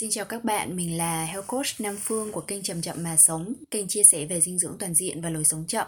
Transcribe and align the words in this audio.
Xin 0.00 0.10
chào 0.10 0.24
các 0.24 0.44
bạn, 0.44 0.76
mình 0.76 0.96
là 0.96 1.24
Health 1.24 1.46
Coach 1.46 1.66
Nam 1.78 1.96
Phương 2.00 2.32
của 2.32 2.40
kênh 2.40 2.62
Chậm 2.62 2.82
Chậm 2.82 3.02
Mà 3.02 3.16
Sống, 3.16 3.54
kênh 3.70 3.88
chia 3.88 4.02
sẻ 4.04 4.24
về 4.24 4.40
dinh 4.40 4.58
dưỡng 4.58 4.76
toàn 4.78 4.94
diện 4.94 5.20
và 5.20 5.30
lối 5.30 5.44
sống 5.44 5.64
chậm. 5.68 5.86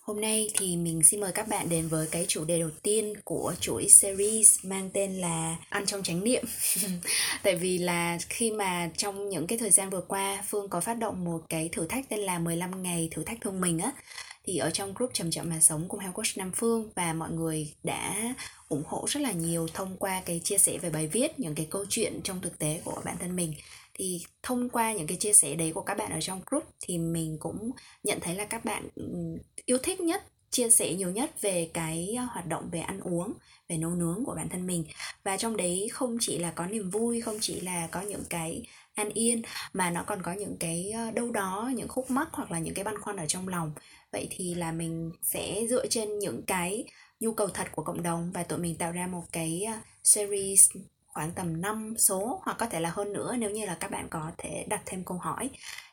Hôm 0.00 0.20
nay 0.20 0.50
thì 0.58 0.76
mình 0.76 1.02
xin 1.04 1.20
mời 1.20 1.32
các 1.32 1.48
bạn 1.48 1.68
đến 1.68 1.88
với 1.88 2.06
cái 2.10 2.24
chủ 2.28 2.44
đề 2.44 2.58
đầu 2.58 2.70
tiên 2.82 3.14
của 3.24 3.54
chuỗi 3.60 3.88
series 3.88 4.64
mang 4.64 4.90
tên 4.94 5.14
là 5.14 5.56
ăn 5.68 5.86
trong 5.86 6.02
chánh 6.02 6.24
niệm. 6.24 6.44
Tại 7.42 7.56
vì 7.56 7.78
là 7.78 8.18
khi 8.28 8.50
mà 8.50 8.90
trong 8.96 9.28
những 9.28 9.46
cái 9.46 9.58
thời 9.58 9.70
gian 9.70 9.90
vừa 9.90 10.04
qua 10.08 10.44
Phương 10.48 10.68
có 10.68 10.80
phát 10.80 10.94
động 10.94 11.24
một 11.24 11.42
cái 11.48 11.68
thử 11.72 11.86
thách 11.86 12.08
tên 12.08 12.20
là 12.20 12.38
15 12.38 12.82
ngày 12.82 13.08
thử 13.10 13.24
thách 13.24 13.38
thông 13.40 13.60
mình 13.60 13.78
á 13.78 13.92
thì 14.44 14.56
ở 14.56 14.70
trong 14.70 14.94
group 14.94 15.10
chậm 15.14 15.30
chậm 15.30 15.48
mà 15.48 15.60
sống 15.60 15.88
cùng 15.88 16.00
Health 16.00 16.14
Coach 16.14 16.36
Nam 16.36 16.52
Phương 16.54 16.90
và 16.94 17.12
mọi 17.12 17.30
người 17.30 17.74
đã 17.82 18.34
ủng 18.68 18.82
hộ 18.86 19.06
rất 19.08 19.20
là 19.20 19.32
nhiều 19.32 19.66
thông 19.74 19.96
qua 19.96 20.22
cái 20.24 20.40
chia 20.44 20.58
sẻ 20.58 20.78
về 20.78 20.90
bài 20.90 21.06
viết, 21.06 21.40
những 21.40 21.54
cái 21.54 21.66
câu 21.70 21.84
chuyện 21.88 22.20
trong 22.24 22.40
thực 22.40 22.58
tế 22.58 22.80
của 22.84 23.02
bản 23.04 23.16
thân 23.18 23.36
mình. 23.36 23.54
Thì 23.94 24.24
thông 24.42 24.68
qua 24.68 24.92
những 24.92 25.06
cái 25.06 25.16
chia 25.16 25.32
sẻ 25.32 25.54
đấy 25.54 25.72
của 25.74 25.82
các 25.82 25.96
bạn 25.98 26.12
ở 26.12 26.20
trong 26.20 26.40
group 26.46 26.64
thì 26.80 26.98
mình 26.98 27.36
cũng 27.40 27.70
nhận 28.04 28.18
thấy 28.20 28.34
là 28.34 28.44
các 28.44 28.64
bạn 28.64 28.88
ừ, 28.94 29.04
yêu 29.64 29.78
thích 29.82 30.00
nhất, 30.00 30.24
chia 30.50 30.70
sẻ 30.70 30.94
nhiều 30.94 31.10
nhất 31.10 31.40
về 31.40 31.70
cái 31.74 32.16
hoạt 32.30 32.46
động 32.46 32.68
về 32.72 32.80
ăn 32.80 33.00
uống, 33.00 33.32
về 33.68 33.76
nấu 33.76 33.90
nướng 33.90 34.24
của 34.24 34.34
bản 34.34 34.48
thân 34.48 34.66
mình. 34.66 34.84
Và 35.24 35.36
trong 35.36 35.56
đấy 35.56 35.88
không 35.92 36.16
chỉ 36.20 36.38
là 36.38 36.50
có 36.50 36.66
niềm 36.66 36.90
vui, 36.90 37.20
không 37.20 37.38
chỉ 37.40 37.60
là 37.60 37.88
có 37.90 38.00
những 38.00 38.24
cái 38.30 38.62
an 38.94 39.10
yên, 39.14 39.42
mà 39.72 39.90
nó 39.90 40.02
còn 40.06 40.22
có 40.22 40.32
những 40.32 40.56
cái 40.60 40.90
ờ, 40.90 41.10
đâu 41.10 41.30
đó, 41.30 41.70
những 41.74 41.88
khúc 41.88 42.10
mắc 42.10 42.28
hoặc 42.32 42.50
là 42.50 42.58
những 42.58 42.74
cái 42.74 42.84
băn 42.84 43.00
khoăn 43.00 43.16
ở 43.16 43.26
trong 43.26 43.48
lòng 43.48 43.72
vậy 44.12 44.28
thì 44.30 44.54
là 44.54 44.72
mình 44.72 45.12
sẽ 45.22 45.66
dựa 45.70 45.86
trên 45.86 46.18
những 46.18 46.42
cái 46.46 46.84
nhu 47.20 47.32
cầu 47.32 47.48
thật 47.48 47.68
của 47.72 47.82
cộng 47.82 48.02
đồng 48.02 48.30
và 48.34 48.42
tụi 48.42 48.58
mình 48.58 48.76
tạo 48.78 48.92
ra 48.92 49.06
một 49.06 49.22
cái 49.32 49.62
ờ, 49.62 49.74
series 50.04 50.70
khoảng 51.06 51.32
tầm 51.32 51.60
5 51.60 51.94
số 51.98 52.40
hoặc 52.44 52.56
có 52.58 52.66
thể 52.66 52.80
là 52.80 52.90
hơn 52.90 53.12
nữa 53.12 53.34
nếu 53.38 53.50
như 53.50 53.66
là 53.66 53.76
các 53.80 53.90
bạn 53.90 54.08
có 54.10 54.30
thể 54.38 54.66
đặt 54.68 54.82
thêm 54.86 55.04
câu 55.04 55.18
hỏi. 55.18 55.50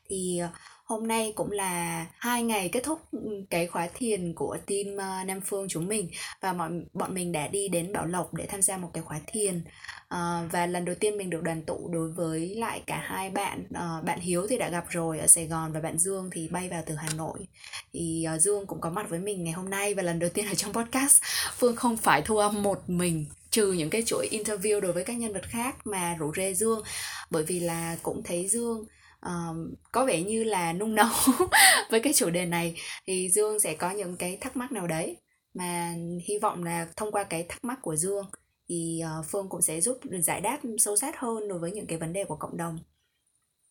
Thì 0.09 0.37
ờ, 0.39 0.49
hôm 0.87 1.07
nay 1.07 1.33
cũng 1.35 1.51
là 1.51 2.05
hai 2.17 2.43
ngày 2.43 2.69
kết 2.69 2.83
thúc 2.83 2.99
ừ, 3.11 3.19
cái 3.49 3.67
khóa 3.67 3.87
thiền 3.93 4.33
của 4.33 4.57
team 4.65 4.97
ờ, 4.97 5.23
Nam 5.23 5.41
Phương 5.41 5.67
chúng 5.69 5.87
mình. 5.87 6.09
Và 6.41 6.53
mọi 6.53 6.69
bọn 6.93 7.13
mình 7.13 7.31
đã 7.31 7.47
đi 7.47 7.67
đến 7.67 7.93
Bảo 7.93 8.05
Lộc 8.05 8.33
để 8.33 8.45
tham 8.45 8.61
gia 8.61 8.77
một 8.77 8.89
cái 8.93 9.03
khóa 9.03 9.19
thiền. 9.27 9.63
À, 10.07 10.43
và 10.51 10.65
lần 10.65 10.85
đầu 10.85 10.95
tiên 10.99 11.17
mình 11.17 11.29
được 11.29 11.43
đoàn 11.43 11.61
tụ 11.61 11.89
đối 11.93 12.11
với 12.11 12.55
lại 12.55 12.81
cả 12.85 13.03
hai 13.05 13.29
bạn 13.29 13.63
à, 13.73 14.01
bạn 14.05 14.19
Hiếu 14.19 14.47
thì 14.49 14.57
đã 14.57 14.69
gặp 14.69 14.85
rồi 14.89 15.19
ở 15.19 15.27
Sài 15.27 15.47
Gòn 15.47 15.73
và 15.73 15.79
bạn 15.79 15.97
Dương 15.97 16.29
thì 16.33 16.47
bay 16.47 16.69
vào 16.69 16.83
từ 16.85 16.95
Hà 16.95 17.09
Nội. 17.17 17.47
Thì 17.93 18.27
uh, 18.35 18.41
Dương 18.41 18.65
cũng 18.65 18.81
có 18.81 18.89
mặt 18.89 19.09
với 19.09 19.19
mình 19.19 19.43
ngày 19.43 19.53
hôm 19.53 19.69
nay 19.69 19.93
và 19.93 20.03
lần 20.03 20.19
đầu 20.19 20.29
tiên 20.29 20.47
ở 20.47 20.53
trong 20.53 20.73
podcast. 20.73 21.21
Phương 21.57 21.75
không 21.75 21.97
phải 21.97 22.21
thu 22.21 22.37
âm 22.37 22.63
một 22.63 22.83
mình 22.87 23.25
trừ 23.49 23.71
những 23.71 23.89
cái 23.89 24.03
chuỗi 24.05 24.27
interview 24.31 24.79
đối 24.79 24.93
với 24.93 25.03
các 25.03 25.13
nhân 25.13 25.33
vật 25.33 25.43
khác 25.43 25.87
mà 25.87 26.15
rủ 26.19 26.31
rê 26.35 26.53
Dương. 26.53 26.81
Bởi 27.29 27.43
vì 27.43 27.59
là 27.59 27.97
cũng 28.03 28.23
thấy 28.23 28.47
Dương 28.47 28.85
um, 29.27 29.73
có 29.91 30.05
vẻ 30.05 30.21
như 30.21 30.43
là 30.43 30.73
nung 30.73 30.95
nấu 30.95 31.09
với 31.89 31.99
cái 31.99 32.13
chủ 32.13 32.29
đề 32.29 32.45
này 32.45 32.75
thì 33.07 33.29
Dương 33.29 33.59
sẽ 33.59 33.75
có 33.75 33.91
những 33.91 34.17
cái 34.17 34.37
thắc 34.41 34.57
mắc 34.57 34.71
nào 34.71 34.87
đấy 34.87 35.17
mà 35.53 35.93
hy 36.27 36.37
vọng 36.41 36.63
là 36.63 36.87
thông 36.95 37.11
qua 37.11 37.23
cái 37.23 37.45
thắc 37.49 37.63
mắc 37.63 37.79
của 37.81 37.95
Dương 37.95 38.25
thì 38.69 39.01
uh, 39.19 39.25
Phương 39.25 39.49
cũng 39.49 39.61
sẽ 39.61 39.81
giúp 39.81 39.99
giải 40.23 40.41
đáp 40.41 40.59
sâu 40.77 40.95
sát 40.95 41.19
hơn 41.19 41.47
đối 41.47 41.59
với 41.59 41.71
những 41.71 41.87
cái 41.87 41.97
vấn 41.97 42.13
đề 42.13 42.23
của 42.23 42.35
cộng 42.35 42.57
đồng. 42.57 42.79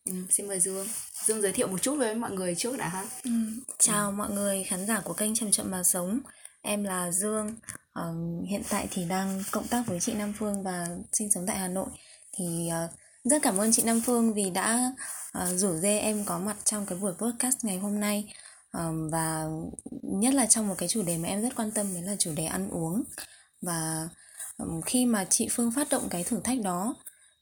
Ừ, 0.05 0.13
xin 0.31 0.49
mời 0.49 0.61
Dương. 0.61 0.87
Dương 1.25 1.43
giới 1.43 1.53
thiệu 1.53 1.69
một 1.69 1.83
chút 1.83 1.95
với 1.99 2.15
mọi 2.15 2.31
người 2.31 2.55
trước 2.55 2.79
đã 2.79 2.89
ha. 2.89 3.05
Ừ, 3.25 3.31
chào 3.79 4.11
ừ. 4.11 4.13
mọi 4.13 4.31
người 4.31 4.65
khán 4.65 4.87
giả 4.87 5.01
của 5.01 5.13
kênh 5.13 5.35
Chậm 5.35 5.51
Chậm 5.51 5.71
Mà 5.71 5.83
Sống. 5.83 6.21
Em 6.63 6.85
là 6.85 7.11
Dương. 7.11 7.57
Uh, 8.01 8.49
hiện 8.49 8.63
tại 8.69 8.89
thì 8.91 9.05
đang 9.05 9.43
cộng 9.51 9.67
tác 9.67 9.83
với 9.87 10.01
chị 10.01 10.15
Nam 10.15 10.33
Phương 10.39 10.63
và 10.63 10.87
sinh 11.13 11.31
sống 11.31 11.45
tại 11.47 11.57
Hà 11.59 11.69
Nội. 11.69 11.89
Thì 12.39 12.69
uh, 12.85 12.91
rất 13.31 13.43
cảm 13.43 13.59
ơn 13.59 13.73
chị 13.73 13.83
Nam 13.83 14.01
Phương 14.01 14.35
vì 14.35 14.51
đã 14.51 14.93
uh, 15.39 15.49
rủ 15.59 15.77
dê 15.77 15.99
em 15.99 16.25
có 16.25 16.39
mặt 16.39 16.57
trong 16.65 16.87
cái 16.87 16.99
buổi 16.99 17.13
podcast 17.19 17.65
ngày 17.65 17.79
hôm 17.79 18.01
nay. 18.01 18.35
uh, 18.79 18.83
và 19.13 19.45
nhất 20.03 20.35
là 20.35 20.47
trong 20.47 20.69
một 20.69 20.75
cái 20.79 20.89
chủ 20.89 21.03
đề 21.03 21.19
mà 21.19 21.29
em 21.29 21.43
rất 21.43 21.57
quan 21.57 21.71
tâm 21.71 21.95
đấy 21.95 22.03
là 22.03 22.17
chủ 22.19 22.33
đề 22.37 22.45
ăn 22.45 22.71
uống. 22.71 23.03
Và 23.63 24.09
khi 24.87 25.07
mà 25.07 25.25
chị 25.25 25.49
Phương 25.51 25.73
phát 25.73 25.89
động 25.91 26.09
cái 26.11 26.25
thử 26.25 26.41
thách 26.41 26.61
đó 26.61 26.95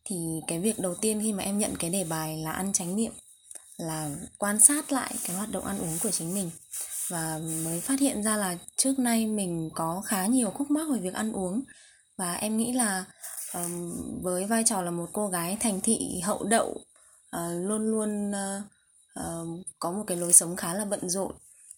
thì 0.05 0.17
cái 0.47 0.59
việc 0.61 0.79
đầu 0.79 0.95
tiên 0.95 1.21
khi 1.23 1.33
mà 1.33 1.43
em 1.43 1.59
nhận 1.59 1.77
cái 1.77 1.91
đề 1.91 2.05
bài 2.05 2.37
là 2.37 2.53
ăn 2.53 2.73
tránh 2.73 2.97
niệm 2.97 3.13
là 3.77 4.11
quan 4.39 4.61
sát 4.61 4.93
lại 4.93 5.15
cái 5.27 5.37
hoạt 5.37 5.51
động 5.51 5.65
ăn 5.65 5.79
uống 5.79 5.99
của 6.03 6.11
chính 6.11 6.35
mình. 6.35 6.51
Và 7.09 7.41
mới 7.65 7.81
phát 7.81 8.01
hiện 8.01 8.23
ra 8.23 8.37
là 8.37 8.57
trước 8.77 8.99
nay 8.99 9.27
mình 9.27 9.71
có 9.75 10.03
khá 10.07 10.27
nhiều 10.27 10.51
khúc 10.51 10.71
mắc 10.71 10.89
về 10.93 11.01
việc 11.01 11.15
ăn 11.15 11.33
uống. 11.33 11.63
Và 12.19 12.35
em 12.35 12.57
nghĩ 12.57 12.73
là 12.73 13.05
với 14.23 14.45
vai 14.45 14.65
trò 14.67 14.83
là 14.83 14.91
một 14.91 15.07
cô 15.13 15.29
gái 15.29 15.57
thành 15.61 15.81
thị 15.81 16.21
hậu 16.25 16.45
đậu 16.45 16.69
uh, 17.37 17.41
luôn 17.53 17.91
luôn 17.91 18.31
uh, 18.31 18.63
uh, 19.21 19.67
có 19.79 19.93
một 19.93 20.05
cái 20.07 20.17
lối 20.17 20.33
sống 20.33 20.57
khá 20.57 20.75
là 20.75 20.85
bận 20.85 21.09
rộn. 21.09 21.33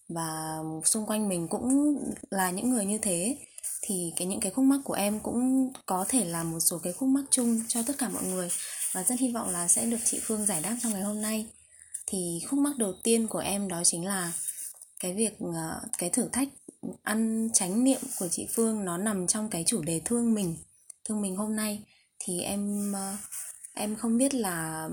Và 0.08 0.58
xung 0.84 1.06
quanh 1.06 1.28
mình 1.28 1.48
cũng 1.48 1.96
là 2.30 2.50
những 2.50 2.70
người 2.70 2.84
như 2.84 2.98
thế. 2.98 3.36
Thì 3.82 4.12
cái 4.16 4.26
những 4.26 4.40
cái 4.40 4.52
khúc 4.52 4.64
mắc 4.64 4.80
của 4.84 4.94
em 4.94 5.20
cũng 5.20 5.72
có 5.86 6.04
thể 6.08 6.24
là 6.24 6.42
một 6.42 6.60
số 6.60 6.78
cái 6.78 6.92
khúc 6.92 7.08
mắc 7.08 7.24
chung 7.30 7.60
cho 7.68 7.82
tất 7.86 7.98
cả 7.98 8.08
mọi 8.08 8.24
người. 8.24 8.48
Và 8.92 9.02
rất 9.02 9.14
hy 9.18 9.32
vọng 9.32 9.50
là 9.50 9.68
sẽ 9.68 9.86
được 9.86 9.96
chị 10.04 10.20
Phương 10.22 10.46
giải 10.46 10.60
đáp 10.60 10.76
trong 10.82 10.92
ngày 10.92 11.02
hôm 11.02 11.22
nay. 11.22 11.46
Thì 12.06 12.40
khúc 12.48 12.60
mắc 12.60 12.72
đầu 12.78 12.92
tiên 13.02 13.26
của 13.26 13.38
em 13.38 13.68
đó 13.68 13.82
chính 13.84 14.06
là 14.06 14.32
cái 15.00 15.14
việc 15.14 15.38
cái 15.98 16.10
thử 16.10 16.28
thách 16.32 16.48
ăn 17.02 17.48
tránh 17.52 17.84
niệm 17.84 18.00
của 18.18 18.28
chị 18.28 18.46
Phương 18.54 18.84
nó 18.84 18.98
nằm 18.98 19.26
trong 19.26 19.48
cái 19.50 19.64
chủ 19.66 19.82
đề 19.82 20.00
thương 20.04 20.34
mình 20.34 20.56
thương 21.08 21.20
mình 21.20 21.36
hôm 21.36 21.56
nay 21.56 21.82
thì 22.18 22.40
em 22.40 22.92
ờ, 22.92 23.16
em 23.74 23.96
không 23.96 24.18
biết 24.18 24.34
là 24.34 24.88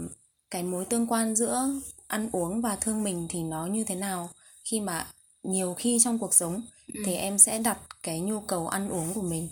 cái 0.51 0.63
mối 0.63 0.85
tương 0.85 1.07
quan 1.07 1.35
giữa 1.35 1.67
ăn 2.07 2.29
uống 2.31 2.61
và 2.61 2.75
thương 2.75 3.03
mình 3.03 3.27
thì 3.29 3.43
nó 3.43 3.65
như 3.65 3.83
thế 3.83 3.95
nào 3.95 4.29
khi 4.65 4.79
mà 4.79 5.07
nhiều 5.43 5.73
khi 5.73 5.99
trong 6.03 6.19
cuộc 6.19 6.33
sống 6.33 6.61
ừ. 6.93 7.01
thì 7.05 7.15
em 7.15 7.37
sẽ 7.37 7.59
đặt 7.59 7.77
cái 8.03 8.19
nhu 8.19 8.39
cầu 8.39 8.67
ăn 8.67 8.89
uống 8.89 9.13
của 9.13 9.21
mình 9.21 9.49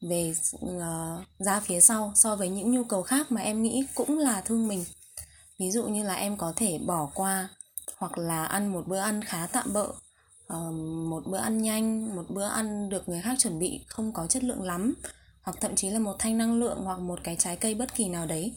về 0.00 0.34
uh, 0.56 1.22
ra 1.38 1.60
phía 1.60 1.80
sau 1.80 2.12
so 2.16 2.36
với 2.36 2.48
những 2.48 2.72
nhu 2.72 2.84
cầu 2.84 3.02
khác 3.02 3.32
mà 3.32 3.40
em 3.40 3.62
nghĩ 3.62 3.86
cũng 3.94 4.18
là 4.18 4.40
thương 4.40 4.68
mình 4.68 4.84
ví 5.58 5.70
dụ 5.70 5.84
như 5.84 6.02
là 6.02 6.14
em 6.14 6.36
có 6.36 6.52
thể 6.56 6.78
bỏ 6.78 7.10
qua 7.14 7.48
hoặc 7.96 8.18
là 8.18 8.44
ăn 8.44 8.72
một 8.72 8.86
bữa 8.86 8.98
ăn 8.98 9.24
khá 9.24 9.46
tạm 9.46 9.72
bợ 9.72 9.88
uh, 10.52 10.74
một 11.08 11.26
bữa 11.26 11.38
ăn 11.38 11.62
nhanh 11.62 12.16
một 12.16 12.24
bữa 12.28 12.48
ăn 12.48 12.88
được 12.88 13.08
người 13.08 13.22
khác 13.22 13.34
chuẩn 13.38 13.58
bị 13.58 13.80
không 13.86 14.12
có 14.12 14.26
chất 14.26 14.44
lượng 14.44 14.62
lắm 14.62 14.94
hoặc 15.46 15.56
thậm 15.60 15.74
chí 15.74 15.90
là 15.90 15.98
một 15.98 16.16
thanh 16.18 16.38
năng 16.38 16.60
lượng 16.60 16.78
hoặc 16.84 16.98
một 16.98 17.20
cái 17.24 17.36
trái 17.38 17.56
cây 17.56 17.74
bất 17.74 17.94
kỳ 17.94 18.08
nào 18.08 18.26
đấy 18.26 18.52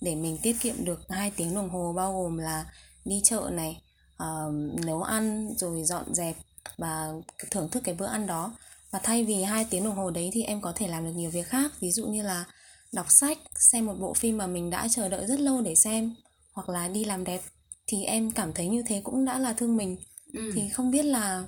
để 0.00 0.14
mình 0.14 0.38
tiết 0.42 0.56
kiệm 0.60 0.84
được 0.84 1.00
hai 1.08 1.32
tiếng 1.36 1.54
đồng 1.54 1.70
hồ 1.70 1.92
bao 1.96 2.12
gồm 2.12 2.38
là 2.38 2.66
đi 3.04 3.20
chợ 3.24 3.50
này 3.52 3.82
uh, 4.22 4.84
nấu 4.84 5.02
ăn 5.02 5.54
rồi 5.56 5.84
dọn 5.84 6.14
dẹp 6.14 6.36
và 6.78 7.12
thưởng 7.50 7.68
thức 7.68 7.82
cái 7.84 7.94
bữa 7.94 8.06
ăn 8.06 8.26
đó 8.26 8.54
và 8.90 9.00
thay 9.02 9.24
vì 9.24 9.42
hai 9.42 9.66
tiếng 9.70 9.84
đồng 9.84 9.96
hồ 9.96 10.10
đấy 10.10 10.30
thì 10.32 10.42
em 10.42 10.60
có 10.60 10.72
thể 10.76 10.88
làm 10.88 11.04
được 11.04 11.12
nhiều 11.14 11.30
việc 11.30 11.46
khác 11.46 11.72
ví 11.80 11.90
dụ 11.90 12.06
như 12.06 12.22
là 12.22 12.44
đọc 12.92 13.06
sách 13.10 13.38
xem 13.54 13.86
một 13.86 13.94
bộ 14.00 14.14
phim 14.14 14.38
mà 14.38 14.46
mình 14.46 14.70
đã 14.70 14.88
chờ 14.90 15.08
đợi 15.08 15.26
rất 15.26 15.40
lâu 15.40 15.60
để 15.60 15.74
xem 15.74 16.14
hoặc 16.52 16.68
là 16.68 16.88
đi 16.88 17.04
làm 17.04 17.24
đẹp 17.24 17.40
thì 17.86 18.04
em 18.04 18.30
cảm 18.30 18.52
thấy 18.52 18.68
như 18.68 18.82
thế 18.86 19.00
cũng 19.04 19.24
đã 19.24 19.38
là 19.38 19.52
thương 19.52 19.76
mình 19.76 19.96
ừ. 20.32 20.52
thì 20.54 20.68
không 20.68 20.90
biết 20.90 21.04
là 21.04 21.44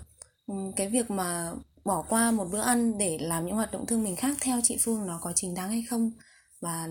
cái 0.77 0.89
việc 0.89 1.11
mà 1.11 1.53
bỏ 1.85 2.05
qua 2.09 2.31
một 2.31 2.45
bữa 2.53 2.61
ăn 2.61 2.99
để 2.99 3.19
làm 3.21 3.47
những 3.47 3.55
hoạt 3.55 3.73
động 3.73 3.87
thương 3.87 4.05
mình 4.05 4.17
khác 4.17 4.37
theo 4.41 4.61
chị 4.63 4.77
Phương 4.81 5.07
nó 5.07 5.19
có 5.23 5.33
chính 5.35 5.55
đáng 5.55 5.71
hay 5.71 5.85
không? 5.91 6.13
Và 6.61 6.89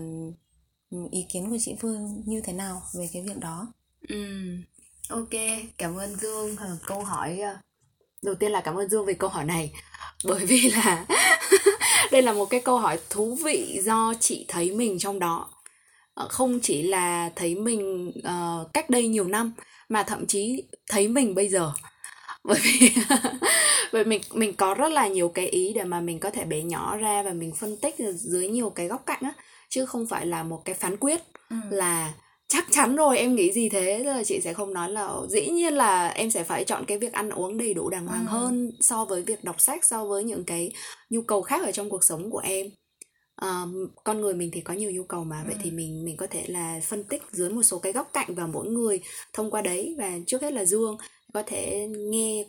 ừ, 0.90 0.98
ý 1.10 1.26
kiến 1.32 1.50
của 1.50 1.56
chị 1.60 1.74
Phương 1.80 2.22
như 2.26 2.40
thế 2.40 2.52
nào 2.52 2.82
về 2.98 3.08
cái 3.12 3.22
việc 3.22 3.38
đó? 3.38 3.72
Ừ, 4.08 4.16
ok, 5.08 5.30
cảm 5.78 5.96
ơn 5.96 6.16
Dương. 6.16 6.56
Ờ, 6.56 6.76
câu 6.86 7.04
hỏi 7.04 7.38
ờ, 7.40 7.56
đầu 8.22 8.34
tiên 8.34 8.52
là 8.52 8.60
cảm 8.60 8.74
ơn 8.74 8.88
Dương 8.88 9.06
về 9.06 9.14
câu 9.14 9.30
hỏi 9.30 9.44
này. 9.44 9.72
Bởi 10.24 10.46
vì 10.46 10.70
là 10.70 11.06
đây 12.12 12.22
là 12.22 12.32
một 12.32 12.44
cái 12.44 12.60
câu 12.60 12.78
hỏi 12.78 12.98
thú 13.10 13.38
vị 13.44 13.80
do 13.82 14.14
chị 14.20 14.44
thấy 14.48 14.72
mình 14.72 14.98
trong 14.98 15.18
đó. 15.18 15.50
Ờ, 16.14 16.28
không 16.28 16.60
chỉ 16.60 16.82
là 16.82 17.30
thấy 17.36 17.54
mình 17.54 18.12
uh, 18.18 18.72
cách 18.72 18.90
đây 18.90 19.08
nhiều 19.08 19.28
năm 19.28 19.52
mà 19.88 20.02
thậm 20.02 20.26
chí 20.26 20.62
thấy 20.88 21.08
mình 21.08 21.34
bây 21.34 21.48
giờ. 21.48 21.72
Bởi 22.44 22.60
vì 22.62 22.90
bởi 23.94 24.04
mình 24.04 24.20
mình 24.32 24.52
có 24.56 24.74
rất 24.74 24.92
là 24.92 25.08
nhiều 25.08 25.28
cái 25.28 25.46
ý 25.46 25.72
để 25.72 25.84
mà 25.84 26.00
mình 26.00 26.18
có 26.18 26.30
thể 26.30 26.44
bể 26.44 26.62
nhỏ 26.62 26.96
ra 26.96 27.22
và 27.22 27.32
mình 27.32 27.52
phân 27.54 27.76
tích 27.76 27.94
dưới 28.14 28.48
nhiều 28.48 28.70
cái 28.70 28.88
góc 28.88 29.02
cạnh 29.06 29.20
á 29.22 29.34
chứ 29.68 29.86
không 29.86 30.06
phải 30.06 30.26
là 30.26 30.42
một 30.42 30.62
cái 30.64 30.74
phán 30.74 30.96
quyết 30.96 31.20
ừ. 31.50 31.56
là 31.70 32.14
chắc 32.48 32.66
chắn 32.70 32.96
rồi 32.96 33.18
em 33.18 33.34
nghĩ 33.34 33.52
gì 33.52 33.68
thế 33.68 33.98
là 33.98 34.24
chị 34.24 34.40
sẽ 34.40 34.52
không 34.52 34.74
nói 34.74 34.90
là 34.90 35.10
dĩ 35.28 35.46
nhiên 35.46 35.74
là 35.74 36.08
em 36.08 36.30
sẽ 36.30 36.44
phải 36.44 36.64
chọn 36.64 36.84
cái 36.84 36.98
việc 36.98 37.12
ăn 37.12 37.30
uống 37.30 37.58
đầy 37.58 37.74
đủ 37.74 37.90
đàng 37.90 38.06
hoàng 38.06 38.26
ừ. 38.26 38.30
hơn 38.30 38.70
so 38.80 39.04
với 39.04 39.22
việc 39.22 39.44
đọc 39.44 39.60
sách 39.60 39.84
so 39.84 40.04
với 40.04 40.24
những 40.24 40.44
cái 40.44 40.72
nhu 41.10 41.22
cầu 41.22 41.42
khác 41.42 41.62
ở 41.62 41.72
trong 41.72 41.90
cuộc 41.90 42.04
sống 42.04 42.30
của 42.30 42.42
em 42.44 42.66
à, 43.36 43.64
con 44.04 44.20
người 44.20 44.34
mình 44.34 44.50
thì 44.52 44.60
có 44.60 44.74
nhiều 44.74 44.90
nhu 44.90 45.04
cầu 45.04 45.24
mà 45.24 45.42
ừ. 45.42 45.44
vậy 45.46 45.56
thì 45.62 45.70
mình 45.70 46.04
mình 46.04 46.16
có 46.16 46.26
thể 46.26 46.44
là 46.46 46.80
phân 46.82 47.04
tích 47.04 47.22
dưới 47.32 47.50
một 47.50 47.62
số 47.62 47.78
cái 47.78 47.92
góc 47.92 48.10
cạnh 48.12 48.34
và 48.34 48.46
mỗi 48.46 48.66
người 48.66 49.00
thông 49.32 49.50
qua 49.50 49.62
đấy 49.62 49.94
và 49.98 50.12
trước 50.26 50.42
hết 50.42 50.52
là 50.52 50.64
dương 50.64 50.96
có 51.32 51.42
thể 51.46 51.88
nghe 51.90 52.44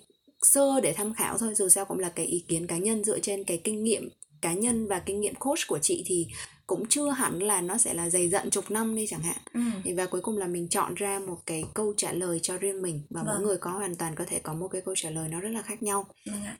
sơ 0.45 0.79
để 0.83 0.93
tham 0.93 1.13
khảo 1.13 1.37
thôi 1.37 1.55
dù 1.55 1.69
sao 1.69 1.85
cũng 1.85 1.99
là 1.99 2.09
cái 2.09 2.25
ý 2.25 2.45
kiến 2.47 2.67
cá 2.67 2.77
nhân 2.77 3.03
dựa 3.03 3.19
trên 3.19 3.43
cái 3.43 3.61
kinh 3.63 3.83
nghiệm 3.83 4.09
cá 4.41 4.53
nhân 4.53 4.87
và 4.87 4.99
kinh 4.99 5.21
nghiệm 5.21 5.35
coach 5.35 5.59
của 5.67 5.79
chị 5.79 6.03
thì 6.05 6.27
cũng 6.67 6.85
chưa 6.89 7.09
hẳn 7.09 7.39
là 7.39 7.61
nó 7.61 7.77
sẽ 7.77 7.93
là 7.93 8.09
dày 8.09 8.29
dặn 8.29 8.49
chục 8.49 8.71
năm 8.71 8.95
đi 8.95 9.07
chẳng 9.07 9.21
hạn 9.21 9.37
ừ. 9.53 9.93
và 9.97 10.05
cuối 10.05 10.21
cùng 10.21 10.37
là 10.37 10.47
mình 10.47 10.67
chọn 10.69 10.93
ra 10.95 11.19
một 11.19 11.37
cái 11.45 11.63
câu 11.73 11.93
trả 11.97 12.11
lời 12.11 12.39
cho 12.43 12.57
riêng 12.57 12.81
mình 12.81 13.01
và 13.09 13.23
mỗi 13.23 13.33
Vâng. 13.35 13.43
người 13.43 13.57
có 13.57 13.71
hoàn 13.71 13.95
toàn 13.95 14.15
có 14.15 14.25
thể 14.27 14.39
có 14.39 14.53
một 14.53 14.67
cái 14.67 14.81
câu 14.81 14.95
trả 14.97 15.09
lời 15.09 15.29
nó 15.29 15.39
rất 15.39 15.49
là 15.49 15.61
khác 15.61 15.83
nhau 15.83 16.05
Vâng 16.25 16.43
ạ. 16.43 16.57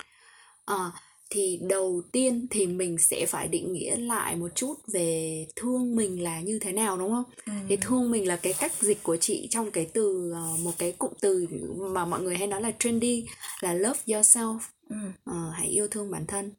Ờ, 0.66 0.92
thì 1.30 1.60
đầu 1.62 2.02
tiên 2.12 2.48
thì 2.50 2.68
mình 2.68 2.98
sẽ 2.98 3.26
phải 3.26 3.48
định 3.48 3.74
nghĩa 3.74 3.96
lại 3.96 4.36
một 4.36 4.56
chút 4.56 4.74
về 4.88 5.48
thương 5.56 5.96
mình 5.96 6.24
là 6.24 6.42
như 6.42 6.60
thế 6.60 6.72
nào 6.72 6.98
đúng 6.98 7.12
không? 7.12 7.24
Ừ. 7.46 7.54
Thì 7.70 7.78
thương 7.82 8.12
mình 8.12 8.28
là 8.28 8.36
cái 8.36 8.54
cách 8.60 8.72
dịch 8.82 9.04
của 9.04 9.18
chị 9.18 9.48
trong 9.52 9.72
cái 9.72 9.86
từ 9.94 10.32
ờ, 10.36 10.58
một 10.64 10.72
cái 10.78 10.92
cụm 10.92 11.12
từ 11.22 11.48
mà 11.78 12.06
mọi 12.06 12.22
người 12.22 12.36
hay 12.38 12.48
nói 12.48 12.62
là 12.62 12.72
trendy 12.80 13.26
là 13.62 13.74
love 13.74 14.00
yourself, 14.06 14.60
Ừ. 14.90 14.96
Ờ, 15.24 15.50
hãy 15.54 15.68
yêu 15.68 15.88
thương 15.88 16.12
bản 16.12 16.26
thân. 16.28 16.52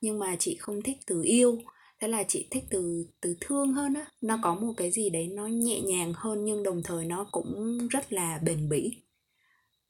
Nhưng 0.00 0.18
mà 0.18 0.36
chị 0.36 0.56
không 0.60 0.82
thích 0.82 0.96
từ 1.06 1.22
yêu, 1.22 1.58
thế 2.00 2.08
là 2.08 2.22
chị 2.22 2.46
thích 2.50 2.64
từ 2.70 3.06
từ 3.20 3.36
thương 3.40 3.72
hơn 3.72 3.94
á. 3.94 4.06
Nó 4.20 4.38
có 4.42 4.54
một 4.54 4.72
cái 4.76 4.90
gì 4.90 5.10
đấy 5.10 5.28
nó 5.28 5.46
nhẹ 5.46 5.80
nhàng 5.80 6.12
hơn 6.16 6.44
nhưng 6.44 6.62
đồng 6.62 6.82
thời 6.82 7.04
nó 7.04 7.24
cũng 7.32 7.78
rất 7.90 8.12
là 8.12 8.38
bền 8.44 8.68
bỉ 8.68 8.96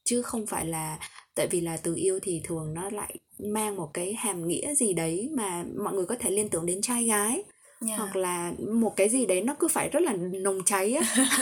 chứ 0.04 0.22
không 0.22 0.46
phải 0.46 0.66
là 0.66 0.98
tại 1.34 1.46
vì 1.50 1.60
là 1.60 1.76
từ 1.76 1.94
yêu 1.94 2.18
thì 2.22 2.40
thường 2.44 2.74
nó 2.74 2.90
lại 2.90 3.14
mang 3.46 3.76
một 3.76 3.90
cái 3.94 4.14
hàm 4.18 4.48
nghĩa 4.48 4.74
gì 4.74 4.92
đấy 4.92 5.28
mà 5.32 5.64
mọi 5.84 5.94
người 5.94 6.06
có 6.06 6.14
thể 6.20 6.30
liên 6.30 6.48
tưởng 6.48 6.66
đến 6.66 6.82
trai 6.82 7.04
gái 7.04 7.42
Dạ. 7.88 7.96
hoặc 7.96 8.16
là 8.16 8.52
một 8.72 8.96
cái 8.96 9.08
gì 9.08 9.26
đấy 9.26 9.40
nó 9.42 9.54
cứ 9.54 9.68
phải 9.68 9.88
rất 9.88 10.00
là 10.02 10.12
nồng 10.12 10.64
cháy 10.64 10.92
á 10.94 11.02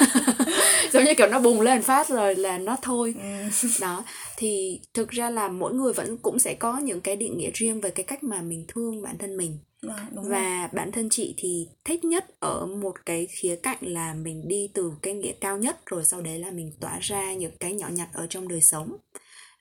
giống 0.93 1.05
như 1.05 1.14
kiểu 1.14 1.26
nó 1.29 1.41
bùng 1.41 1.61
lên 1.61 1.82
phát 1.82 2.08
rồi 2.08 2.35
là 2.37 2.58
nó 2.58 2.76
thôi 2.82 3.14
Ừ. 3.19 3.69
đó 3.81 4.05
thì 4.37 4.81
thực 4.94 5.08
ra 5.11 5.31
là 5.31 5.49
mỗi 5.49 5.75
người 5.75 5.93
vẫn 5.93 6.17
cũng 6.19 6.38
sẽ 6.38 6.55
có 6.55 6.79
những 6.79 7.00
cái 7.00 7.17
định 7.17 7.38
nghĩa 7.38 7.50
riêng 7.55 7.81
về 7.81 7.91
cái 7.91 8.05
cách 8.05 8.23
mà 8.23 8.43
mình 8.43 8.64
thương 8.69 9.03
bản 9.03 9.19
thân 9.19 9.37
mình 9.37 9.58
Vâng, 9.82 9.96
đúng 10.14 10.25
rồi. 10.25 10.32
và 10.32 10.69
bản 10.73 10.93
thân 10.93 11.08
chị 11.11 11.35
thì 11.37 11.69
thích 11.85 12.05
nhất 12.05 12.41
ở 12.41 12.67
một 12.67 12.94
cái 13.06 13.26
khía 13.31 13.56
cạnh 13.56 13.79
là 13.81 14.14
mình 14.14 14.49
đi 14.49 14.70
từ 14.75 14.93
cái 15.03 15.14
nghĩa 15.14 15.32
cao 15.41 15.58
nhất 15.58 15.79
rồi 15.87 16.05
sau 16.05 16.20
đấy 16.20 16.38
là 16.38 16.50
mình 16.50 16.73
tỏa 16.81 16.99
ra 17.00 17.32
những 17.35 17.53
cái 17.61 17.73
nhỏ 17.73 17.88
nhặt 17.88 18.08
ở 18.12 18.26
trong 18.31 18.49
đời 18.49 18.61
sống 18.61 18.96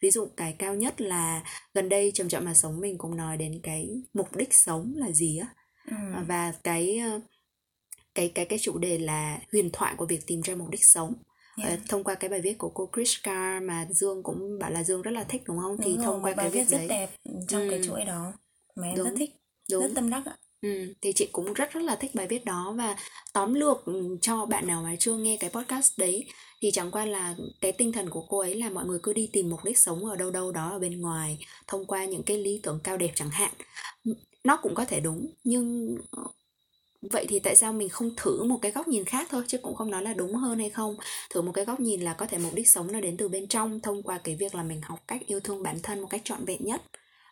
ví 0.02 0.12
dụ 0.12 0.28
cái 0.38 0.56
cao 0.60 0.76
nhất 0.76 1.02
là 1.02 1.44
gần 1.74 1.90
đây 1.90 2.12
chậm 2.14 2.30
chậm 2.30 2.46
mà 2.46 2.54
sống 2.54 2.80
mình 2.80 2.98
cũng 2.98 3.18
nói 3.18 3.38
đến 3.38 3.60
cái 3.64 3.90
mục 4.14 4.36
đích 4.36 4.54
sống 4.54 4.94
là 4.96 5.12
gì 5.12 5.38
á 5.38 5.48
Ừ. 5.88 5.96
và 6.28 6.54
cái 6.64 6.98
ờ, 6.98 7.20
cái 8.16 8.32
cái 8.36 8.46
cái 8.46 8.60
chủ 8.60 8.78
đề 8.78 8.98
là 8.98 9.40
huyền 9.52 9.70
thoại 9.74 9.94
của 9.98 10.06
việc 10.06 10.28
tìm 10.28 10.42
ra 10.42 10.56
mục 10.56 10.70
đích 10.70 10.86
sống. 10.86 11.14
Ờ, 11.64 11.78
thông 11.88 12.04
qua 12.04 12.16
cái 12.16 12.30
bài 12.30 12.42
viết 12.42 12.58
của 12.58 12.70
cô 12.70 12.90
Chris 12.96 13.14
Carr 13.24 13.64
mà 13.64 13.88
Dương 13.90 14.24
cũng 14.24 14.60
bảo 14.60 14.72
là 14.72 14.84
Dương 14.84 15.02
rất 15.02 15.12
là 15.12 15.24
thích 15.24 15.42
đúng 15.46 15.58
không 15.60 15.78
thì 15.78 15.84
Đúng 15.92 15.96
rồi, 15.98 16.06
thông 16.06 16.24
qua 16.24 16.32
cái 16.32 16.36
bài 16.36 16.50
viết 16.50 16.68
rất 16.70 16.78
đấy 16.78 16.88
đẹp 16.88 17.10
trong 17.48 17.70
cái 17.70 17.80
Ừ. 17.80 17.86
chuỗi 17.86 18.04
đó 18.06 18.34
mà 18.76 18.88
em 18.88 18.96
Đúng. 18.98 19.06
rất 19.06 19.14
thích 19.18 19.30
đúng 19.72 19.82
rất 19.84 19.92
tâm 19.96 20.10
đắc 20.10 20.24
ạ 20.26 20.38
Ừ, 20.62 20.94
thì 21.02 21.14
chị 21.14 21.30
cũng 21.32 21.54
rất 21.54 21.72
rất 21.72 21.84
là 21.84 21.96
thích 21.96 22.12
bài 22.16 22.28
viết 22.28 22.46
đó 22.46 22.74
và 22.78 22.96
tóm 23.34 23.54
lược 23.54 23.78
cho 24.22 24.46
bạn 24.46 24.68
nào 24.68 24.82
mà 24.84 24.96
chưa 25.00 25.18
nghe 25.18 25.38
cái 25.40 25.50
podcast 25.50 25.98
đấy 25.98 26.26
thì 26.62 26.72
chẳng 26.72 26.92
qua 26.92 27.06
là 27.06 27.36
cái 27.62 27.72
tinh 27.72 27.92
thần 27.92 28.10
của 28.10 28.22
cô 28.30 28.40
ấy 28.40 28.56
là 28.56 28.70
mọi 28.70 28.86
người 28.86 29.00
cứ 29.04 29.14
đi 29.14 29.30
tìm 29.34 29.50
mục 29.50 29.60
đích 29.66 29.78
sống 29.78 30.06
ở 30.06 30.16
đâu 30.16 30.32
đâu 30.32 30.52
đó 30.52 30.70
ở 30.70 30.80
bên 30.80 31.02
ngoài 31.02 31.40
thông 31.68 31.86
qua 31.86 32.06
những 32.06 32.24
cái 32.24 32.38
lý 32.38 32.60
tưởng 32.64 32.80
cao 32.84 32.98
đẹp 32.98 33.12
chẳng 33.16 33.30
hạn. 33.30 33.52
Nó 34.44 34.58
cũng 34.62 34.76
có 34.76 34.86
thể 34.86 35.00
đúng 35.00 35.28
nhưng 35.44 35.98
ờ, 36.12 36.24
vậy 37.02 37.26
thì 37.30 37.40
tại 37.40 37.56
sao 37.56 37.74
mình 37.74 37.90
không 37.90 38.12
thử 38.18 38.44
một 38.44 38.60
cái 38.62 38.72
góc 38.72 38.88
nhìn 38.88 39.06
khác 39.06 39.28
thôi 39.32 39.44
chứ 39.48 39.58
cũng 39.58 39.76
không 39.76 39.92
nói 39.92 40.04
là 40.04 40.14
đúng 40.14 40.36
hơn 40.36 40.60
hay 40.60 40.70
không? 40.70 40.96
Thử 41.30 41.42
một 41.42 41.52
cái 41.52 41.66
góc 41.66 41.80
nhìn 41.80 42.02
là 42.02 42.14
có 42.14 42.26
thể 42.26 42.38
mục 42.38 42.54
đích 42.56 42.70
sống 42.70 42.92
nó 42.92 43.00
đến 43.00 43.18
từ 43.18 43.30
bên 43.30 43.48
trong 43.48 43.80
thông 43.80 44.04
qua 44.04 44.20
cái 44.24 44.36
việc 44.36 44.56
là 44.56 44.64
mình 44.64 44.82
học 44.82 45.00
cách 45.08 45.22
yêu 45.28 45.40
thương 45.40 45.64
bản 45.64 45.80
thân 45.84 46.02
một 46.02 46.08
cách 46.10 46.22
trọn 46.26 46.46
vẹn 46.46 46.66
nhất 46.66 46.82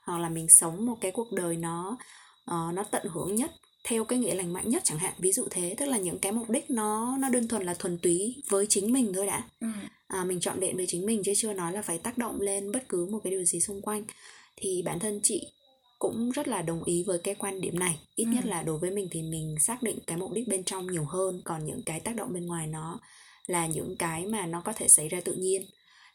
hoặc 0.04 0.20
là 0.20 0.30
mình 0.30 0.48
sống 0.50 0.86
một 0.86 0.98
cái 1.02 1.12
cuộc 1.12 1.34
đời 1.34 1.58
nó 1.58 1.98
ờ, 2.48 2.72
nó 2.74 2.84
tận 2.84 3.08
hưởng 3.10 3.36
nhất 3.36 3.52
theo 3.84 4.04
cái 4.06 4.20
nghĩa 4.20 4.36
lành 4.36 4.54
mạnh 4.54 4.70
nhất 4.70 4.82
chẳng 4.86 4.98
hạn. 4.98 5.14
Ví 5.18 5.32
dụ 5.32 5.48
thế 5.52 5.76
tức 5.78 5.86
là 5.86 5.98
những 5.98 6.20
cái 6.20 6.32
mục 6.32 6.50
đích 6.50 6.70
nó 6.72 7.18
nó 7.18 7.30
đơn 7.30 7.48
thuần 7.48 7.64
là 7.64 7.74
thuần 7.74 7.98
túy 7.98 8.44
với 8.50 8.66
chính 8.70 8.92
mình 8.94 9.12
thôi 9.16 9.26
đã. 9.28 9.44
Ừ. 9.60 9.68
à, 10.08 10.24
mình 10.24 10.40
chọn 10.40 10.60
vẹn 10.60 10.78
với 10.78 10.88
chính 10.88 11.06
mình 11.06 11.22
chứ 11.26 11.34
chưa 11.36 11.54
nói 11.54 11.72
là 11.74 11.82
phải 11.82 11.98
tác 11.98 12.18
động 12.18 12.42
lên 12.42 12.72
bất 12.72 12.90
cứ 12.90 13.06
một 13.06 13.20
cái 13.24 13.32
điều 13.32 13.44
gì 13.46 13.60
xung 13.60 13.82
quanh. 13.82 14.04
Thì 14.56 14.82
bản 14.86 15.00
thân 15.00 15.20
chị 15.24 15.48
cũng 16.00 16.32
rất 16.32 16.48
là 16.48 16.62
đồng 16.62 16.84
ý 16.84 17.04
với 17.04 17.20
cái 17.24 17.36
quan 17.36 17.62
điểm 17.62 17.80
này. 17.80 18.00
Ít 18.16 18.26
Ừ. 18.26 18.32
nhất 18.36 18.46
là 18.46 18.64
đối 18.64 18.80
với 18.80 18.92
mình 18.92 19.08
thì 19.12 19.22
mình 19.22 19.56
xác 19.60 19.84
định 19.84 20.00
cái 20.08 20.18
mục 20.18 20.32
đích 20.34 20.48
bên 20.48 20.64
trong 20.64 20.88
nhiều 20.92 21.06
hơn. 21.06 21.42
Còn 21.46 21.66
những 21.66 21.82
cái 21.86 22.00
tác 22.00 22.16
động 22.16 22.34
bên 22.34 22.46
ngoài 22.46 22.68
nó 22.68 23.00
là 23.48 23.68
những 23.68 23.96
cái 24.00 24.26
mà 24.26 24.46
nó 24.46 24.62
có 24.62 24.74
thể 24.74 24.88
xảy 24.88 25.10
ra 25.10 25.22
tự 25.22 25.34
nhiên. 25.34 25.66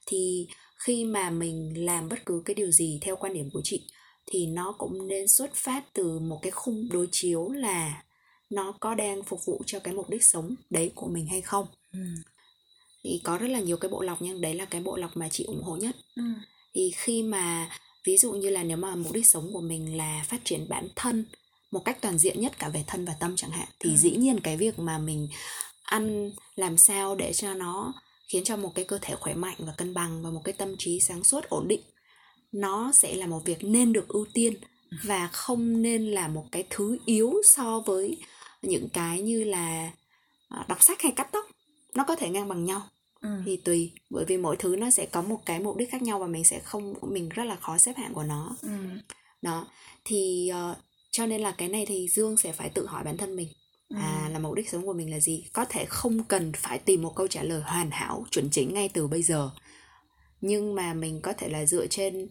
Thì 0.06 0.46
khi 0.86 1.04
mà 1.04 1.30
mình 1.30 1.84
làm 1.86 2.08
bất 2.08 2.26
cứ 2.26 2.42
cái 2.44 2.54
điều 2.54 2.70
gì 2.70 2.98
theo 3.02 3.16
quan 3.16 3.34
điểm 3.34 3.50
của 3.52 3.60
chị 3.64 3.82
thì 4.26 4.46
nó 4.46 4.72
cũng 4.78 5.06
nên 5.08 5.28
xuất 5.28 5.54
phát 5.54 5.84
từ 5.92 6.18
một 6.18 6.38
cái 6.42 6.50
khung 6.50 6.88
đối 6.92 7.08
chiếu 7.12 7.48
là 7.48 8.02
nó 8.50 8.72
có 8.80 8.94
đang 8.94 9.22
phục 9.22 9.40
vụ 9.46 9.62
cho 9.66 9.78
cái 9.80 9.94
mục 9.94 10.10
đích 10.10 10.24
sống 10.24 10.54
đấy 10.70 10.92
của 10.94 11.06
mình 11.08 11.26
hay 11.26 11.40
không 11.40 11.66
Ừ. 11.92 11.98
thì 13.04 13.20
có 13.24 13.38
rất 13.38 13.48
là 13.48 13.60
nhiều 13.60 13.76
cái 13.76 13.88
bộ 13.90 14.02
lọc 14.02 14.22
nhưng 14.22 14.40
đấy 14.40 14.54
là 14.54 14.64
cái 14.64 14.80
bộ 14.82 14.96
lọc 14.96 15.16
mà 15.16 15.28
chị 15.28 15.44
ủng 15.44 15.62
hộ 15.62 15.76
nhất 15.76 15.96
Ừ. 16.16 16.22
thì 16.74 16.90
khi 16.96 17.22
mà 17.22 17.70
ví 18.04 18.16
dụ 18.18 18.32
như 18.32 18.50
là 18.50 18.62
nếu 18.62 18.76
mà 18.76 18.94
mục 18.94 19.12
đích 19.12 19.26
sống 19.26 19.50
của 19.52 19.60
mình 19.60 19.96
là 19.96 20.24
phát 20.28 20.40
triển 20.44 20.66
bản 20.68 20.88
thân 20.96 21.24
một 21.70 21.84
cách 21.84 21.98
toàn 22.00 22.18
diện 22.18 22.40
nhất 22.40 22.58
cả 22.58 22.68
về 22.68 22.84
thân 22.86 23.04
và 23.04 23.14
tâm 23.20 23.36
chẳng 23.36 23.50
hạn 23.50 23.68
thì 23.80 23.90
Ừ. 23.90 23.96
dĩ 23.96 24.10
nhiên 24.16 24.40
cái 24.40 24.56
việc 24.56 24.78
mà 24.78 24.98
mình 24.98 25.28
ăn 25.82 26.30
làm 26.56 26.78
sao 26.78 27.16
để 27.16 27.32
cho 27.32 27.54
nó 27.54 27.92
khiến 28.28 28.44
cho 28.44 28.56
một 28.56 28.72
cái 28.74 28.84
cơ 28.84 28.98
thể 29.02 29.14
khỏe 29.14 29.34
mạnh 29.34 29.56
và 29.58 29.72
cân 29.76 29.94
bằng 29.94 30.22
và 30.22 30.30
một 30.30 30.40
cái 30.44 30.52
tâm 30.52 30.74
trí 30.78 31.00
sáng 31.00 31.24
suốt 31.24 31.44
ổn 31.48 31.68
định 31.68 31.80
nó 32.52 32.92
sẽ 32.92 33.14
là 33.14 33.26
một 33.26 33.44
việc 33.44 33.64
nên 33.64 33.92
được 33.92 34.08
ưu 34.08 34.26
tiên 34.34 34.54
và 35.04 35.26
không 35.26 35.82
nên 35.82 36.06
là 36.06 36.28
một 36.28 36.44
cái 36.52 36.64
thứ 36.70 36.98
yếu 37.06 37.32
so 37.44 37.80
với 37.80 38.16
những 38.62 38.88
cái 38.92 39.22
như 39.22 39.44
là 39.44 39.90
à, 40.48 40.64
đọc 40.68 40.82
sách 40.82 41.02
hay 41.02 41.12
cắt 41.16 41.28
tóc 41.32 41.46
nó 41.94 42.04
có 42.04 42.16
thể 42.16 42.28
ngang 42.30 42.48
bằng 42.48 42.64
nhau 42.64 42.82
Ừ. 43.22 43.28
thì 43.46 43.56
tùy 43.56 43.92
bởi 44.10 44.24
vì 44.24 44.36
mỗi 44.36 44.56
thứ 44.56 44.76
nó 44.76 44.90
sẽ 44.90 45.06
có 45.06 45.22
một 45.22 45.40
cái 45.46 45.60
mục 45.60 45.76
đích 45.76 45.90
khác 45.90 46.02
nhau 46.02 46.18
và 46.18 46.26
mình 46.26 46.44
sẽ 46.44 46.58
không 46.58 46.94
mình 47.02 47.28
rất 47.28 47.44
là 47.44 47.56
khó 47.56 47.78
xếp 47.78 47.92
hạng 47.96 48.14
của 48.14 48.22
nó 48.22 48.56
Ừ. 48.62 48.68
đó 49.42 49.66
thì 50.04 50.48
ờ, 50.48 50.76
cho 51.10 51.26
nên 51.26 51.40
là 51.40 51.50
cái 51.52 51.68
này 51.68 51.86
thì 51.86 52.08
dương 52.08 52.36
sẽ 52.36 52.52
phải 52.52 52.68
tự 52.68 52.86
hỏi 52.86 53.04
bản 53.04 53.16
thân 53.16 53.36
mình 53.36 53.48
Ừ. 53.88 53.96
à 54.00 54.28
là 54.32 54.38
mục 54.38 54.54
đích 54.54 54.68
sống 54.68 54.86
của 54.86 54.92
mình 54.92 55.10
là 55.10 55.20
gì 55.20 55.44
có 55.52 55.64
thể 55.64 55.84
không 55.84 56.24
cần 56.24 56.52
phải 56.56 56.78
tìm 56.78 57.02
một 57.02 57.12
câu 57.16 57.28
trả 57.28 57.42
lời 57.42 57.60
hoàn 57.60 57.90
hảo 57.90 58.26
chuẩn 58.30 58.48
chính 58.50 58.74
ngay 58.74 58.88
từ 58.88 59.06
bây 59.06 59.22
giờ 59.22 59.50
nhưng 60.40 60.74
mà 60.74 60.94
mình 60.94 61.20
có 61.22 61.32
thể 61.32 61.48
là 61.48 61.66
dựa 61.66 61.86
trên 61.86 62.28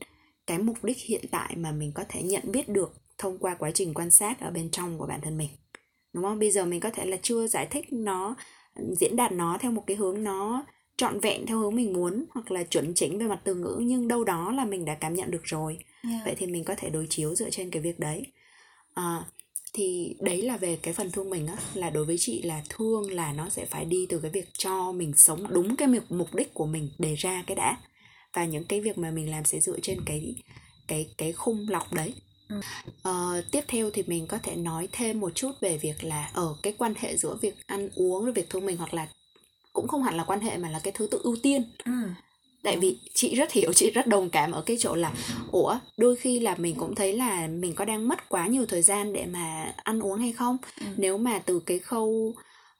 cái 0.51 0.59
mục 0.59 0.83
đích 0.83 0.97
hiện 0.97 1.25
tại 1.31 1.55
mà 1.57 1.71
mình 1.71 1.91
có 1.95 2.03
thể 2.09 2.21
nhận 2.21 2.51
biết 2.51 2.69
được 2.69 2.93
thông 3.17 3.37
qua 3.37 3.55
quá 3.55 3.71
trình 3.71 3.93
quan 3.93 4.11
sát 4.11 4.39
ở 4.39 4.51
bên 4.51 4.69
trong 4.71 4.97
của 4.97 5.05
bản 5.05 5.21
thân 5.21 5.37
mình 5.37 5.49
đúng 6.13 6.23
không? 6.23 6.39
Bây 6.39 6.51
giờ 6.51 6.65
mình 6.65 6.79
có 6.79 6.89
thể 6.89 7.05
là 7.05 7.17
chưa 7.21 7.47
giải 7.47 7.67
thích 7.71 7.93
nó 7.93 8.35
diễn 8.99 9.15
đạt 9.15 9.31
nó 9.31 9.57
theo 9.61 9.71
một 9.71 9.83
cái 9.87 9.97
hướng 9.97 10.23
nó 10.23 10.65
trọn 10.97 11.19
vẹn 11.19 11.45
theo 11.45 11.57
hướng 11.57 11.75
mình 11.75 11.93
muốn 11.93 12.25
hoặc 12.29 12.51
là 12.51 12.63
chuẩn 12.63 12.93
chỉnh 12.93 13.19
về 13.19 13.27
mặt 13.27 13.39
từ 13.43 13.55
ngữ 13.55 13.77
nhưng 13.81 14.07
đâu 14.07 14.23
đó 14.23 14.51
là 14.51 14.65
mình 14.65 14.85
đã 14.85 14.95
cảm 14.95 15.13
nhận 15.13 15.31
được 15.31 15.41
rồi. 15.43 15.77
Dạ. 16.03 16.21
vậy 16.25 16.35
thì 16.37 16.47
mình 16.47 16.63
có 16.63 16.75
thể 16.77 16.89
đối 16.89 17.07
chiếu 17.09 17.35
dựa 17.35 17.49
trên 17.49 17.69
cái 17.69 17.81
việc 17.81 17.99
đấy. 17.99 18.25
À, 18.93 19.25
thì 19.73 20.15
đấy 20.19 20.41
là 20.41 20.57
về 20.57 20.77
cái 20.81 20.93
phần 20.93 21.11
thương 21.11 21.29
mình 21.29 21.47
á 21.47 21.55
là 21.73 21.89
đối 21.89 22.05
với 22.05 22.15
chị 22.19 22.41
là 22.41 22.63
thương 22.69 23.11
là 23.11 23.33
nó 23.33 23.49
sẽ 23.49 23.65
phải 23.65 23.85
đi 23.85 24.05
từ 24.09 24.19
cái 24.19 24.31
việc 24.31 24.45
cho 24.57 24.91
mình 24.91 25.13
sống 25.15 25.43
đúng 25.49 25.75
cái 25.75 25.87
mục 25.87 26.03
mục 26.09 26.35
đích 26.35 26.53
của 26.53 26.65
mình 26.65 26.89
đề 26.99 27.15
ra 27.15 27.43
cái 27.47 27.55
đã 27.55 27.77
và 28.33 28.45
những 28.45 28.63
cái 28.63 28.81
việc 28.81 28.97
mà 28.97 29.11
mình 29.11 29.29
làm 29.31 29.45
sẽ 29.45 29.59
dựa 29.59 29.79
trên 29.79 29.99
cái 30.05 30.35
cái 30.87 31.07
cái 31.17 31.31
khung 31.33 31.65
lọc 31.69 31.93
đấy. 31.93 32.13
Ờ, 33.03 33.41
tiếp 33.51 33.61
theo 33.67 33.89
thì 33.93 34.03
mình 34.07 34.27
có 34.27 34.37
thể 34.37 34.55
nói 34.55 34.87
thêm 34.91 35.19
một 35.19 35.31
chút 35.35 35.51
về 35.61 35.77
việc 35.77 36.03
là 36.03 36.29
ở 36.33 36.55
cái 36.63 36.73
quan 36.77 36.93
hệ 36.97 37.17
giữa 37.17 37.35
việc 37.41 37.55
ăn 37.67 37.89
uống 37.95 38.33
việc 38.33 38.49
thương 38.49 38.65
mình 38.65 38.77
hoặc 38.77 38.93
là 38.93 39.07
cũng 39.73 39.87
không 39.87 40.03
hẳn 40.03 40.15
là 40.17 40.23
quan 40.23 40.39
hệ 40.39 40.57
mà 40.57 40.69
là 40.69 40.79
cái 40.83 40.93
thứ 40.95 41.07
tự 41.11 41.19
ưu 41.23 41.35
tiên 41.43 41.63
Ừ. 41.85 41.91
tại 42.63 42.77
vì 42.77 42.97
chị 43.13 43.35
rất 43.35 43.51
hiểu 43.51 43.73
chị 43.73 43.91
rất 43.91 44.07
đồng 44.07 44.29
cảm 44.29 44.51
ở 44.51 44.61
cái 44.61 44.77
chỗ 44.79 44.95
là 44.95 45.13
ủa 45.51 45.77
đôi 45.97 46.15
khi 46.15 46.39
là 46.39 46.55
mình 46.55 46.75
cũng 46.75 46.95
thấy 46.95 47.13
là 47.13 47.47
mình 47.47 47.75
có 47.75 47.85
đang 47.85 48.07
mất 48.07 48.29
quá 48.29 48.47
nhiều 48.47 48.65
thời 48.65 48.81
gian 48.81 49.13
để 49.13 49.25
mà 49.25 49.73
ăn 49.83 49.99
uống 49.99 50.19
hay 50.19 50.31
không 50.31 50.57
Ừ. 50.81 50.85
nếu 50.97 51.17
mà 51.17 51.39
từ 51.39 51.59
cái 51.65 51.79
khâu 51.79 52.35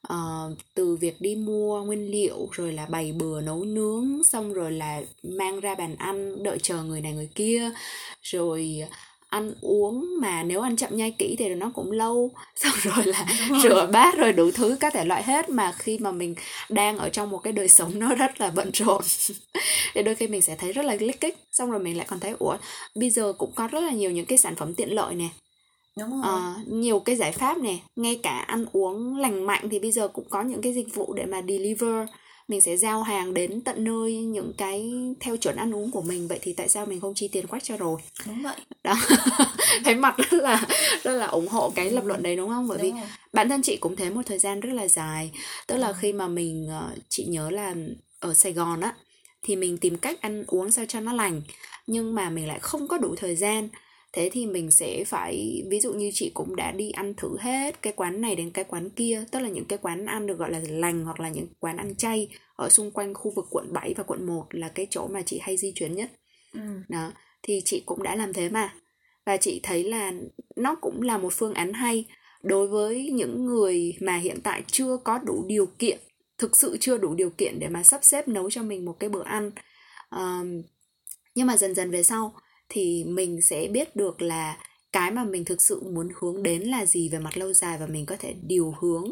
ờ, 0.08 0.54
từ 0.74 0.96
việc 0.96 1.20
đi 1.20 1.34
mua 1.34 1.82
nguyên 1.82 2.10
liệu 2.10 2.48
rồi 2.52 2.72
là 2.72 2.86
bày 2.86 3.12
bừa 3.12 3.40
nấu 3.40 3.64
nướng 3.64 4.24
xong 4.24 4.52
rồi 4.52 4.72
là 4.72 5.02
mang 5.22 5.60
ra 5.60 5.74
bàn 5.74 5.96
ăn 5.98 6.42
đợi 6.42 6.58
chờ 6.62 6.82
người 6.82 7.00
này 7.00 7.12
người 7.12 7.28
kia. 7.34 7.70
Rồi 8.22 8.82
ăn 9.28 9.54
uống 9.60 10.20
mà 10.20 10.42
nếu 10.42 10.60
ăn 10.60 10.76
chậm 10.76 10.96
nhai 10.96 11.10
kỹ 11.18 11.36
thì 11.38 11.48
nó 11.48 11.70
cũng 11.74 11.92
lâu. 11.92 12.30
Xong 12.56 12.72
rồi 12.82 13.06
là 13.06 13.26
rửa 13.62 13.88
bát 13.92 14.16
rồi 14.16 14.32
đủ 14.32 14.50
thứ 14.50 14.76
các 14.80 14.94
thể 14.94 15.04
loại 15.04 15.22
hết 15.22 15.50
mà 15.50 15.72
khi 15.78 15.98
mà 15.98 16.12
mình 16.12 16.34
đang 16.68 16.98
ở 16.98 17.08
trong 17.08 17.30
một 17.30 17.38
cái 17.38 17.52
đời 17.52 17.68
sống 17.68 17.98
nó 17.98 18.14
rất 18.14 18.40
là 18.40 18.50
bận 18.50 18.70
rộn. 18.74 19.02
Thì 19.94 20.02
đôi 20.02 20.14
khi 20.14 20.26
mình 20.26 20.42
sẽ 20.42 20.56
thấy 20.56 20.72
rất 20.72 20.84
là 20.84 20.96
lích 21.00 21.20
kích 21.20 21.36
xong 21.52 21.70
rồi 21.70 21.80
mình 21.80 21.96
lại 21.96 22.06
còn 22.10 22.20
thấy 22.20 22.34
ủa 22.38 22.56
bây 22.94 23.10
giờ 23.10 23.32
cũng 23.38 23.52
có 23.54 23.66
rất 23.66 23.80
là 23.80 23.90
nhiều 23.90 24.10
những 24.10 24.26
cái 24.26 24.38
sản 24.38 24.56
phẩm 24.56 24.74
tiện 24.74 24.94
lợi 24.94 25.14
nè 25.14 25.28
Đúng 25.98 26.10
rồi. 26.10 26.20
Ờ, 26.22 26.54
nhiều 26.66 27.00
cái 27.00 27.16
giải 27.16 27.32
pháp 27.32 27.58
nè. 27.58 27.76
Ngay 27.96 28.20
cả 28.22 28.38
ăn 28.38 28.64
uống 28.72 29.16
lành 29.16 29.46
mạnh 29.46 29.68
thì 29.70 29.78
bây 29.78 29.92
giờ 29.92 30.08
cũng 30.08 30.28
có 30.30 30.42
những 30.42 30.62
cái 30.62 30.72
dịch 30.74 30.94
vụ 30.94 31.12
để 31.14 31.24
mà 31.26 31.42
deliver. 31.48 32.08
Mình 32.48 32.60
sẽ 32.60 32.76
giao 32.76 33.02
hàng 33.02 33.34
đến 33.34 33.60
tận 33.60 33.84
nơi 33.84 34.16
những 34.16 34.52
cái 34.58 34.92
theo 35.20 35.36
chuẩn 35.36 35.56
ăn 35.56 35.74
uống 35.74 35.90
của 35.90 36.02
mình. 36.02 36.28
Vậy 36.28 36.38
thì 36.42 36.52
tại 36.52 36.68
sao 36.68 36.86
mình 36.86 37.00
không 37.00 37.14
chi 37.14 37.28
tiền 37.28 37.46
quách 37.46 37.64
cho 37.64 37.76
rồi? 37.76 38.00
Đúng 38.26 38.42
vậy. 38.42 38.56
Đó. 38.84 38.94
Thấy 39.84 39.94
mặt 39.94 40.14
rất 40.18 40.42
là 40.42 40.66
rất 41.02 41.12
là 41.12 41.26
ủng 41.26 41.48
hộ 41.48 41.70
cái 41.74 41.90
lập 41.90 42.04
luận 42.04 42.22
đấy 42.22 42.36
đúng 42.36 42.48
không? 42.48 42.68
Bởi 42.68 42.78
đúng 42.78 42.86
vì 42.86 43.00
rồi. 43.00 43.08
bản 43.32 43.48
thân 43.48 43.62
chị 43.62 43.76
cũng 43.76 43.96
thế 43.96 44.10
một 44.10 44.22
thời 44.26 44.38
gian 44.38 44.60
rất 44.60 44.72
là 44.72 44.88
dài. 44.88 45.30
Tức 45.66 45.76
là 45.76 45.86
Ừ. 45.88 45.94
khi 45.98 46.12
mà 46.12 46.28
mình 46.28 46.68
ờ, 46.70 46.90
chị 47.08 47.24
nhớ 47.24 47.50
là 47.50 47.74
ở 48.20 48.34
Sài 48.34 48.52
Gòn 48.52 48.80
á 48.80 48.94
thì 49.42 49.56
mình 49.56 49.78
tìm 49.78 49.96
cách 49.98 50.20
ăn 50.20 50.44
uống 50.46 50.70
sao 50.72 50.84
cho 50.88 51.00
nó 51.00 51.12
lành 51.12 51.42
nhưng 51.86 52.14
mà 52.14 52.30
mình 52.30 52.46
lại 52.48 52.58
không 52.60 52.88
có 52.88 52.98
đủ 52.98 53.14
thời 53.16 53.36
gian 53.36 53.68
thế 54.12 54.30
thì 54.32 54.46
mình 54.46 54.70
sẽ 54.70 55.04
phải 55.06 55.62
ví 55.70 55.80
dụ 55.80 55.92
như 55.92 56.10
chị 56.14 56.30
cũng 56.34 56.56
đã 56.56 56.72
đi 56.72 56.90
ăn 56.90 57.14
thử 57.14 57.36
hết 57.40 57.82
cái 57.82 57.92
quán 57.92 58.20
này 58.20 58.36
đến 58.36 58.50
cái 58.50 58.64
quán 58.64 58.90
kia 58.90 59.24
tức 59.30 59.38
là 59.38 59.48
những 59.48 59.64
cái 59.64 59.78
quán 59.82 60.06
ăn 60.06 60.26
được 60.26 60.38
gọi 60.38 60.50
là 60.50 60.60
lành 60.68 61.04
hoặc 61.04 61.20
là 61.20 61.28
những 61.28 61.46
quán 61.60 61.76
ăn 61.76 61.94
chay 61.94 62.28
ở 62.56 62.68
xung 62.68 62.90
quanh 62.90 63.14
khu 63.14 63.32
vực 63.36 63.46
quận 63.50 63.72
7 63.72 63.94
và 63.96 64.02
quận 64.02 64.26
1 64.26 64.46
là 64.50 64.68
cái 64.68 64.86
chỗ 64.90 65.06
mà 65.06 65.22
chị 65.22 65.38
hay 65.42 65.56
di 65.56 65.72
chuyển 65.74 65.94
nhất. 65.94 66.10
Ừ. 66.52 66.60
đó 66.88 67.12
thì 67.42 67.62
chị 67.64 67.82
cũng 67.86 68.02
đã 68.02 68.16
làm 68.16 68.32
thế 68.32 68.48
mà. 68.48 68.74
Và 69.26 69.36
chị 69.36 69.60
thấy 69.62 69.84
là 69.84 70.12
nó 70.56 70.74
cũng 70.74 71.02
là 71.02 71.18
một 71.18 71.32
phương 71.32 71.54
án 71.54 71.72
hay. 71.72 72.04
Đối 72.42 72.68
với 72.68 73.10
những 73.10 73.46
người 73.46 73.96
mà 74.00 74.16
hiện 74.16 74.40
tại 74.42 74.62
chưa 74.66 74.96
có 75.04 75.18
đủ 75.18 75.44
điều 75.46 75.66
kiện 75.66 75.98
thực 76.38 76.56
sự 76.56 76.76
chưa 76.80 76.98
đủ 76.98 77.14
điều 77.14 77.30
kiện 77.30 77.58
để 77.60 77.68
mà 77.68 77.82
sắp 77.82 78.04
xếp 78.04 78.28
nấu 78.28 78.50
cho 78.50 78.62
mình 78.62 78.84
một 78.84 78.96
cái 79.00 79.10
bữa 79.10 79.22
ăn 79.22 79.50
Ờm, 80.12 80.62
nhưng 81.34 81.46
mà 81.46 81.56
dần 81.56 81.74
dần 81.74 81.90
về 81.90 82.02
sau 82.02 82.34
thì 82.72 83.04
mình 83.04 83.42
sẽ 83.42 83.68
biết 83.68 83.96
được 83.96 84.22
là 84.22 84.58
cái 84.92 85.10
mà 85.10 85.24
mình 85.24 85.44
thực 85.44 85.62
sự 85.62 85.82
muốn 85.82 86.08
hướng 86.20 86.42
đến 86.42 86.62
là 86.62 86.86
gì 86.86 87.08
về 87.08 87.18
mặt 87.18 87.36
lâu 87.36 87.52
dài 87.52 87.78
và 87.78 87.86
mình 87.86 88.06
có 88.06 88.16
thể 88.18 88.34
điều 88.42 88.74
hướng 88.80 89.04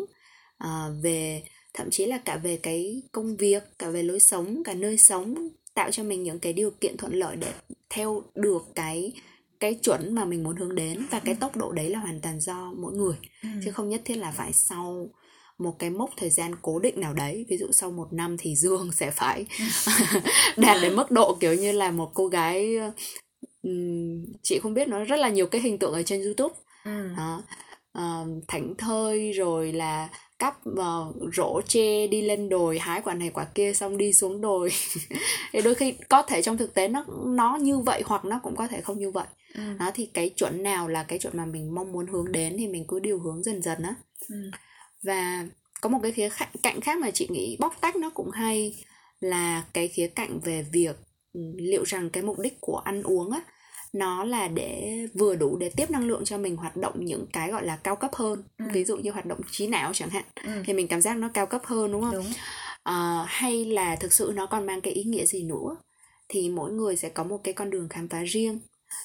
ờ, 0.59 0.95
về 1.03 1.43
thậm 1.75 1.91
chí 1.91 2.07
là 2.07 2.19
cả 2.19 2.37
về 2.37 2.57
cái 2.57 3.03
công 3.13 3.37
việc 3.37 3.63
cả 3.79 3.91
về 3.91 4.03
lối 4.03 4.21
sống 4.21 4.63
cả 4.65 4.75
nơi 4.75 4.97
sống 4.97 5.49
tạo 5.75 5.91
cho 5.91 6.03
mình 6.03 6.23
những 6.23 6.39
cái 6.39 6.53
điều 6.53 6.71
kiện 6.71 6.97
thuận 6.97 7.15
lợi 7.15 7.37
để 7.37 7.53
theo 7.91 8.23
được 8.35 8.63
cái 8.75 9.13
cái 9.61 9.75
chuẩn 9.75 10.15
mà 10.15 10.25
mình 10.25 10.43
muốn 10.43 10.57
hướng 10.57 10.75
đến 10.75 11.07
và 11.11 11.21
cái 11.21 11.35
tốc 11.35 11.57
độ 11.57 11.73
đấy 11.73 11.91
là 11.91 11.99
hoàn 11.99 12.21
toàn 12.21 12.41
do 12.41 12.73
mỗi 12.77 12.93
người. 12.93 13.17
Ừ. 13.43 13.49
chứ 13.65 13.71
không 13.71 13.89
nhất 13.89 14.03
thiết 14.05 14.17
là 14.17 14.31
phải 14.31 14.53
sau 14.53 15.09
một 15.59 15.79
cái 15.79 15.91
mốc 15.91 16.11
thời 16.17 16.31
gian 16.31 16.55
cố 16.63 16.79
định 16.79 17.01
nào 17.01 17.15
đấy 17.15 17.47
ví 17.49 17.57
dụ 17.59 17.67
sau 17.73 17.91
một 17.91 18.13
năm 18.13 18.37
thì 18.39 18.57
dương 18.63 18.93
sẽ 18.93 19.11
phải 19.11 19.47
đạt 20.57 20.83
đến 20.83 20.97
mức 20.97 21.11
độ 21.11 21.37
kiểu 21.41 21.55
như 21.55 21.73
là 21.73 21.91
một 21.91 22.11
cô 22.15 22.27
gái 22.27 22.77
ừm, 23.63 24.25
chị 24.43 24.59
không 24.63 24.75
biết 24.75 24.89
nó 24.89 25.05
rất 25.05 25.17
là 25.19 25.29
nhiều 25.29 25.47
cái 25.47 25.61
hình 25.61 25.79
tượng 25.79 25.93
ở 25.93 26.03
trên 26.03 26.23
youtube 26.23 26.55
Ừ. 26.85 27.09
đó 27.17 27.43
Ờ, 27.93 28.27
thảnh 28.49 28.75
thơi 28.79 29.33
rồi 29.33 29.73
là 29.73 30.09
cắp 30.39 30.55
vào 30.65 31.15
rổ 31.37 31.61
tre 31.69 32.07
đi 32.07 32.23
lên 32.23 32.49
đồi 32.49 32.79
hái 32.79 33.01
quả 33.05 33.15
này 33.15 33.31
quả 33.31 33.45
kia 33.55 33.73
xong 33.75 33.97
đi 33.97 34.13
xuống 34.13 34.41
đồi 34.41 34.71
thì 35.53 35.61
đôi 35.63 35.75
khi 35.75 35.95
có 36.09 36.23
thể 36.23 36.43
trong 36.43 36.57
thực 36.57 36.75
tế 36.75 36.89
nó 36.89 37.05
nó 37.27 37.57
như 37.57 37.79
vậy 37.79 38.03
hoặc 38.07 38.25
nó 38.25 38.41
cũng 38.43 38.57
có 38.57 38.67
thể 38.69 38.81
không 38.81 38.99
như 38.99 39.11
vậy 39.11 39.27
Ừ. 39.55 39.63
đó 39.79 39.91
thì 39.95 40.07
cái 40.15 40.29
chuẩn 40.29 40.63
nào 40.63 40.89
là 40.89 41.03
cái 41.03 41.19
chuẩn 41.19 41.37
mà 41.37 41.45
mình 41.45 41.75
mong 41.75 41.93
muốn 41.93 42.07
hướng 42.07 42.33
đến 42.33 42.57
thì 42.59 42.69
mình 42.69 42.85
cứ 42.89 42.99
điều 43.01 43.19
hướng 43.19 43.43
dần 43.43 43.63
dần 43.63 43.83
á 43.83 43.95
Ừ. 44.29 44.37
và 45.03 45.47
có 45.81 45.89
một 45.89 45.99
cái 46.03 46.13
khía 46.13 46.29
cạnh 46.63 46.81
khác 46.81 46.99
mà 46.99 47.11
chị 47.11 47.27
nghĩ 47.31 47.57
bóc 47.61 47.75
tách 47.81 47.97
nó 47.97 48.11
cũng 48.11 48.31
hay 48.31 48.85
là 49.21 49.65
cái 49.73 49.89
khía 49.89 50.07
cạnh 50.07 50.41
về 50.45 50.63
việc 50.73 50.97
liệu 51.57 51.83
rằng 51.85 52.11
cái 52.11 52.23
mục 52.23 52.39
đích 52.39 52.61
của 52.61 52.77
ăn 52.77 53.03
uống 53.03 53.31
á 53.31 53.41
nó 53.93 54.25
là 54.25 54.49
để 54.49 54.97
vừa 55.15 55.35
đủ 55.35 55.57
để 55.57 55.71
tiếp 55.77 55.91
năng 55.91 56.07
lượng 56.09 56.25
cho 56.25 56.39
mình 56.39 56.57
hoạt 56.57 56.77
động 56.77 56.95
những 57.05 57.27
cái 57.33 57.51
gọi 57.51 57.67
là 57.67 57.77
cao 57.77 57.97
cấp 57.97 58.11
hơn. 58.15 58.43
Ừ. 58.59 58.65
ví 58.73 58.85
dụ 58.85 58.97
như 58.97 59.11
hoạt 59.11 59.27
động 59.27 59.41
trí 59.51 59.67
não 59.67 59.93
chẳng 59.95 60.11
hạn 60.11 60.25
Ừ. 60.45 60.51
thì 60.67 60.73
mình 60.73 60.89
cảm 60.89 61.01
giác 61.01 61.17
nó 61.17 61.31
cao 61.35 61.47
cấp 61.47 61.63
hơn 61.65 61.93
đúng 61.93 62.03
không? 62.03 62.13
Đúng. 62.15 62.27
Ờ, 62.83 63.25
hay 63.29 63.65
là 63.65 63.97
thực 63.97 64.13
sự 64.13 64.33
nó 64.35 64.47
còn 64.47 64.67
mang 64.67 64.81
cái 64.81 64.93
ý 64.93 65.03
nghĩa 65.05 65.25
gì 65.27 65.43
nữa 65.43 65.77
thì 66.29 66.49
mỗi 66.49 66.73
người 66.73 66.97
sẽ 66.97 67.09
có 67.09 67.25
một 67.25 67.39
cái 67.45 67.55
con 67.55 67.71
đường 67.71 67.89
khám 67.89 68.09
phá 68.09 68.23
riêng. 68.23 68.59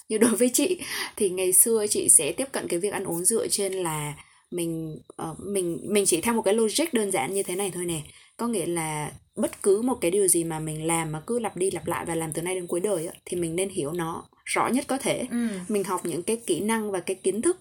Như 0.10 0.18
đối 0.18 0.36
với 0.36 0.50
chị 0.54 0.82
thì 1.16 1.30
ngày 1.30 1.54
xưa 1.54 1.86
chị 1.90 2.10
sẽ 2.10 2.32
tiếp 2.32 2.48
cận 2.52 2.68
cái 2.68 2.80
việc 2.80 2.94
ăn 2.94 3.04
uống 3.04 3.26
dựa 3.26 3.48
trên 3.48 3.74
là 3.74 4.14
mình 4.52 5.00
ờ, 5.16 5.36
mình 5.40 5.80
mình 5.84 6.06
chỉ 6.08 6.22
theo 6.22 6.34
một 6.34 6.42
cái 6.42 6.54
logic 6.54 6.94
đơn 6.94 7.12
giản 7.12 7.34
như 7.34 7.44
thế 7.44 7.56
này 7.56 7.72
thôi 7.74 7.86
nè. 7.86 8.02
Có 8.38 8.48
nghĩa 8.48 8.66
là 8.66 9.12
bất 9.36 9.64
cứ 9.64 9.82
một 9.82 9.98
cái 10.02 10.12
điều 10.12 10.28
gì 10.28 10.44
mà 10.44 10.60
mình 10.60 10.88
làm 10.88 11.12
mà 11.12 11.20
cứ 11.28 11.40
lặp 11.40 11.58
đi 11.58 11.72
lặp 11.72 11.88
lại 11.88 12.06
và 12.06 12.16
làm 12.16 12.34
từ 12.34 12.42
nay 12.42 12.56
đến 12.56 12.68
cuối 12.68 12.80
đời 12.80 13.08
á, 13.08 13.14
thì 13.26 13.38
mình 13.38 13.56
nên 13.56 13.70
hiểu 13.70 13.92
nó 13.92 14.24
rõ 14.46 14.68
nhất 14.68 14.86
có 14.88 14.98
thể 14.98 15.26
ừ. 15.32 15.48
mình 15.68 15.84
học 15.84 16.02
những 16.06 16.24
cái 16.24 16.38
kỹ 16.46 16.60
năng 16.60 16.92
và 16.92 17.00
cái 17.00 17.16
kiến 17.16 17.42
thức 17.42 17.58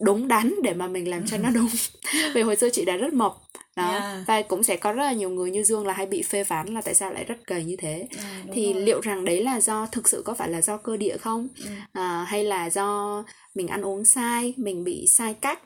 đúng 0.00 0.28
đắn 0.28 0.54
để 0.62 0.74
mà 0.74 0.86
mình 0.88 1.10
làm 1.10 1.26
cho 1.26 1.36
nó 1.38 1.50
đúng 1.50 1.68
vì 2.34 2.42
hồi 2.42 2.56
xưa 2.56 2.70
chị 2.70 2.84
đã 2.84 2.96
rất 2.96 3.12
mập 3.12 3.32
đó 3.76 3.90
Yeah. 3.90 4.26
và 4.26 4.42
cũng 4.42 4.62
sẽ 4.62 4.76
có 4.76 4.92
rất 4.92 5.02
là 5.04 5.12
nhiều 5.12 5.30
người 5.30 5.50
như 5.50 5.62
dương 5.64 5.86
là 5.86 5.94
hay 5.94 6.06
bị 6.06 6.22
phê 6.22 6.44
phán 6.44 6.66
là 6.74 6.80
tại 6.82 6.94
sao 6.94 7.12
lại 7.12 7.24
rất 7.24 7.46
gầy 7.46 7.64
như 7.64 7.76
thế 7.78 8.06
đúng 8.46 8.54
thì 8.54 8.72
rồi. 8.72 8.82
liệu 8.82 9.00
rằng 9.00 9.24
đấy 9.24 9.42
là 9.44 9.60
do 9.60 9.86
thực 9.92 10.08
sự 10.08 10.22
có 10.24 10.34
phải 10.34 10.48
là 10.48 10.60
do 10.62 10.76
cơ 10.76 10.96
địa 10.96 11.16
không 11.16 11.48
Ừ. 11.64 11.70
à, 11.92 12.24
hay 12.28 12.44
là 12.44 12.70
do 12.70 13.24
mình 13.54 13.68
ăn 13.68 13.82
uống 13.82 14.04
sai 14.04 14.54
mình 14.56 14.84
bị 14.84 15.06
sai 15.08 15.34
cách 15.34 15.60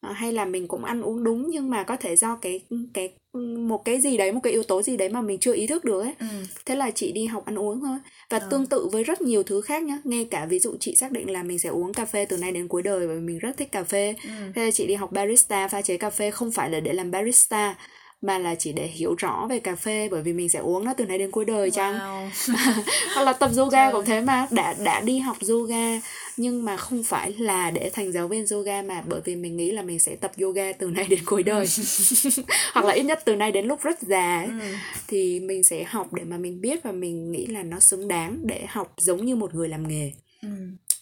à, 0.00 0.12
hay 0.12 0.32
là 0.32 0.44
mình 0.44 0.68
cũng 0.68 0.84
ăn 0.84 1.02
uống 1.02 1.24
đúng 1.24 1.46
nhưng 1.50 1.70
mà 1.70 1.82
có 1.82 1.96
thể 1.96 2.16
do 2.16 2.36
cái 2.36 2.60
cái 2.94 3.12
một 3.58 3.84
cái 3.84 4.00
gì 4.00 4.16
đấy 4.16 4.32
một 4.32 4.40
cái 4.42 4.52
yếu 4.52 4.62
tố 4.62 4.82
gì 4.82 4.96
đấy 4.96 5.08
mà 5.08 5.20
mình 5.20 5.38
chưa 5.38 5.52
ý 5.54 5.66
thức 5.66 5.84
được 5.84 6.00
ấy 6.02 6.14
Ừ. 6.20 6.26
thế 6.66 6.74
là 6.76 6.90
chị 6.90 7.12
đi 7.12 7.26
học 7.26 7.44
ăn 7.46 7.58
uống 7.58 7.80
thôi 7.80 7.98
và 8.30 8.38
Ờ. 8.38 8.46
tương 8.50 8.66
tự 8.66 8.88
với 8.92 9.04
rất 9.04 9.20
nhiều 9.20 9.42
thứ 9.42 9.60
khác 9.60 9.82
nhá 9.82 9.98
ngay 10.04 10.24
cả 10.30 10.46
ví 10.46 10.58
dụ 10.58 10.76
chị 10.80 10.94
xác 10.96 11.12
định 11.12 11.30
là 11.30 11.42
mình 11.42 11.58
sẽ 11.58 11.68
uống 11.68 11.92
cà 11.94 12.04
phê 12.04 12.24
từ 12.24 12.36
nay 12.36 12.52
đến 12.52 12.68
cuối 12.68 12.82
đời 12.82 13.06
bởi 13.06 13.16
vì 13.16 13.22
mình 13.22 13.38
rất 13.38 13.56
thích 13.56 13.72
cà 13.72 13.84
phê 13.84 14.14
Ừ. 14.24 14.30
thế 14.54 14.64
là 14.64 14.70
chị 14.70 14.86
đi 14.86 14.94
học 14.94 15.12
barista 15.12 15.68
pha 15.68 15.82
chế 15.82 15.96
cà 15.96 16.10
phê 16.10 16.30
không 16.30 16.52
phải 16.52 16.70
là 16.70 16.80
để 16.80 16.92
làm 16.92 17.10
barista 17.10 17.74
mà 18.22 18.38
là 18.38 18.54
chỉ 18.54 18.72
để 18.72 18.86
hiểu 18.86 19.14
rõ 19.18 19.46
về 19.50 19.58
cà 19.60 19.74
phê 19.76 20.08
bởi 20.10 20.22
vì 20.22 20.32
mình 20.32 20.48
sẽ 20.48 20.58
uống 20.58 20.84
nó 20.84 20.94
từ 20.94 21.04
nay 21.04 21.18
đến 21.18 21.30
cuối 21.30 21.44
đời 21.44 21.70
chăng 21.70 21.98
Wow. 21.98 22.28
hoặc 23.14 23.22
là 23.24 23.32
tập 23.32 23.50
yoga 23.56 23.84
Trời. 23.86 23.92
cũng 23.92 24.04
thế 24.04 24.20
mà 24.20 24.46
đã 24.50 24.74
đã 24.84 25.00
đi 25.00 25.18
học 25.18 25.36
yoga 25.48 26.00
nhưng 26.40 26.64
mà 26.64 26.76
không 26.76 27.02
phải 27.02 27.32
là 27.38 27.70
để 27.70 27.90
thành 27.92 28.12
giáo 28.12 28.28
viên 28.28 28.44
yoga 28.50 28.82
mà 28.82 29.02
bởi 29.08 29.20
vì 29.24 29.36
mình 29.36 29.56
nghĩ 29.56 29.70
là 29.70 29.82
mình 29.82 29.98
sẽ 29.98 30.16
tập 30.16 30.32
yoga 30.40 30.72
từ 30.72 30.86
nay 30.90 31.06
đến 31.08 31.20
cuối 31.26 31.42
đời 31.42 31.66
hoặc 32.72 32.84
là 32.86 32.92
ít 32.92 33.02
nhất 33.02 33.22
từ 33.24 33.36
nay 33.36 33.52
đến 33.52 33.66
lúc 33.66 33.82
rất 33.82 34.02
già 34.02 34.38
ấy, 34.38 34.46
Ừ. 34.46 34.74
thì 35.08 35.40
mình 35.40 35.64
sẽ 35.64 35.84
học 35.84 36.12
để 36.14 36.24
mà 36.24 36.36
mình 36.38 36.60
biết 36.60 36.82
và 36.82 36.92
mình 36.92 37.32
nghĩ 37.32 37.46
là 37.46 37.62
nó 37.62 37.80
xứng 37.80 38.08
đáng 38.08 38.38
để 38.42 38.64
học 38.68 38.94
giống 38.98 39.24
như 39.24 39.36
một 39.36 39.54
người 39.54 39.68
làm 39.68 39.88
nghề 39.88 40.12
Ừ. 40.42 40.48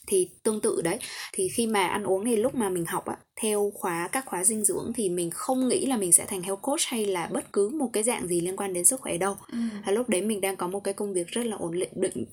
thì 0.09 0.29
tương 0.43 0.61
tự 0.61 0.81
đấy. 0.85 0.99
Thì 1.33 1.49
khi 1.49 1.67
mà 1.67 1.87
ăn 1.87 2.05
uống 2.05 2.25
thì 2.25 2.37
lúc 2.37 2.55
mà 2.55 2.69
mình 2.69 2.85
học 2.85 3.07
á 3.07 3.17
theo 3.41 3.73
khóa 3.75 4.09
các 4.13 4.25
khóa 4.27 4.45
dinh 4.45 4.65
dưỡng 4.65 4.93
thì 4.95 5.09
mình 5.09 5.31
không 5.31 5.69
nghĩ 5.69 5.87
là 5.87 5.97
mình 5.97 6.13
sẽ 6.13 6.25
thành 6.27 6.43
health 6.43 6.63
coach 6.63 6.81
hay 6.87 7.07
là 7.07 7.27
bất 7.33 7.53
cứ 7.53 7.69
một 7.69 7.91
cái 7.93 8.03
dạng 8.03 8.29
gì 8.29 8.41
liên 8.41 8.57
quan 8.57 8.73
đến 8.73 8.85
sức 8.85 9.01
khỏe 9.01 9.19
đâu. 9.19 9.37
Ừ. 9.53 9.59
và 9.87 9.93
lúc 9.93 10.09
đấy 10.09 10.23
mình 10.23 10.41
đang 10.41 10.57
có 10.57 10.69
một 10.69 10.81
cái 10.85 10.95
công 10.95 11.13
việc 11.15 11.27
rất 11.29 11.47
là 11.47 11.57
ổn 11.57 11.79
định. 11.79 11.89
Định 11.95 12.25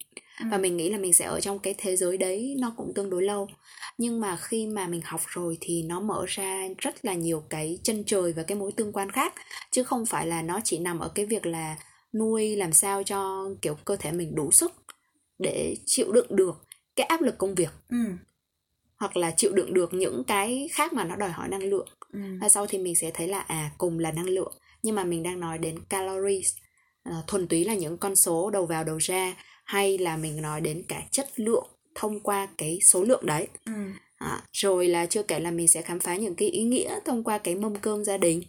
và 0.51 0.57
Ừ. 0.57 0.61
mình 0.61 0.77
nghĩ 0.77 0.89
là 0.89 0.97
mình 0.97 1.13
sẽ 1.13 1.25
ở 1.25 1.41
trong 1.41 1.59
cái 1.59 1.75
thế 1.77 1.95
giới 1.95 2.17
đấy 2.17 2.55
nó 2.59 2.73
cũng 2.77 2.93
tương 2.95 3.09
đối 3.09 3.23
lâu. 3.23 3.47
Nhưng 3.97 4.19
mà 4.21 4.35
khi 4.41 4.67
mà 4.67 4.87
mình 4.87 5.01
học 5.03 5.21
rồi 5.27 5.57
thì 5.61 5.83
nó 5.83 5.99
mở 5.99 6.25
ra 6.27 6.67
rất 6.77 7.05
là 7.05 7.13
nhiều 7.13 7.43
cái 7.49 7.79
chân 7.83 8.03
trời 8.07 8.33
và 8.33 8.43
cái 8.43 8.57
mối 8.57 8.71
tương 8.71 8.91
quan 8.91 9.11
khác. 9.11 9.33
Chứ 9.71 9.83
không 9.83 10.05
phải 10.05 10.27
là 10.27 10.41
nó 10.41 10.59
chỉ 10.63 10.79
nằm 10.79 10.99
ở 10.99 11.09
cái 11.15 11.25
việc 11.25 11.45
là 11.45 11.75
nuôi 12.13 12.55
làm 12.55 12.73
sao 12.73 13.03
cho 13.03 13.49
kiểu 13.61 13.77
cơ 13.85 13.95
thể 13.95 14.11
mình 14.11 14.35
đủ 14.35 14.51
sức 14.51 14.71
để 15.39 15.75
chịu 15.85 16.11
đựng 16.11 16.27
được 16.35 16.64
cái 16.95 17.05
áp 17.05 17.21
lực 17.21 17.37
công 17.37 17.55
việc 17.55 17.69
Ừ. 17.89 17.97
hoặc 18.97 19.17
là 19.17 19.31
chịu 19.31 19.51
đựng 19.53 19.73
được 19.73 19.93
những 19.93 20.23
cái 20.27 20.69
khác 20.73 20.93
mà 20.93 21.03
nó 21.03 21.15
đòi 21.15 21.29
hỏi 21.29 21.47
năng 21.47 21.63
lượng 21.63 21.87
Ừ. 22.13 22.19
và 22.41 22.49
sau 22.49 22.65
thì 22.67 22.77
mình 22.77 22.95
sẽ 22.95 23.11
thấy 23.11 23.27
là 23.27 23.39
à 23.39 23.71
cùng 23.77 23.99
là 23.99 24.11
năng 24.11 24.29
lượng 24.29 24.53
nhưng 24.83 24.95
mà 24.95 25.03
mình 25.03 25.23
đang 25.23 25.39
nói 25.39 25.57
đến 25.57 25.79
calories 25.89 26.53
à, 27.03 27.11
thuần 27.27 27.47
túy 27.47 27.63
là 27.65 27.73
những 27.75 27.97
con 27.97 28.15
số 28.15 28.49
đầu 28.49 28.65
vào 28.65 28.83
đầu 28.83 28.97
ra 28.97 29.35
hay 29.65 29.97
là 29.97 30.17
mình 30.17 30.41
nói 30.41 30.61
đến 30.61 30.83
cả 30.87 31.01
chất 31.11 31.39
lượng 31.39 31.67
thông 31.95 32.19
qua 32.19 32.47
cái 32.57 32.79
số 32.81 33.03
lượng 33.03 33.25
đấy 33.25 33.47
Ừ. 33.65 33.71
à, 34.17 34.43
rồi 34.53 34.87
là 34.87 35.05
chưa 35.05 35.23
kể 35.23 35.39
là 35.39 35.51
mình 35.51 35.67
sẽ 35.67 35.81
khám 35.81 35.99
phá 35.99 36.15
những 36.15 36.35
cái 36.35 36.49
ý 36.49 36.63
nghĩa 36.63 36.99
thông 37.05 37.23
qua 37.23 37.37
cái 37.37 37.55
mâm 37.55 37.75
cơm 37.75 38.03
gia 38.03 38.17
đình 38.17 38.43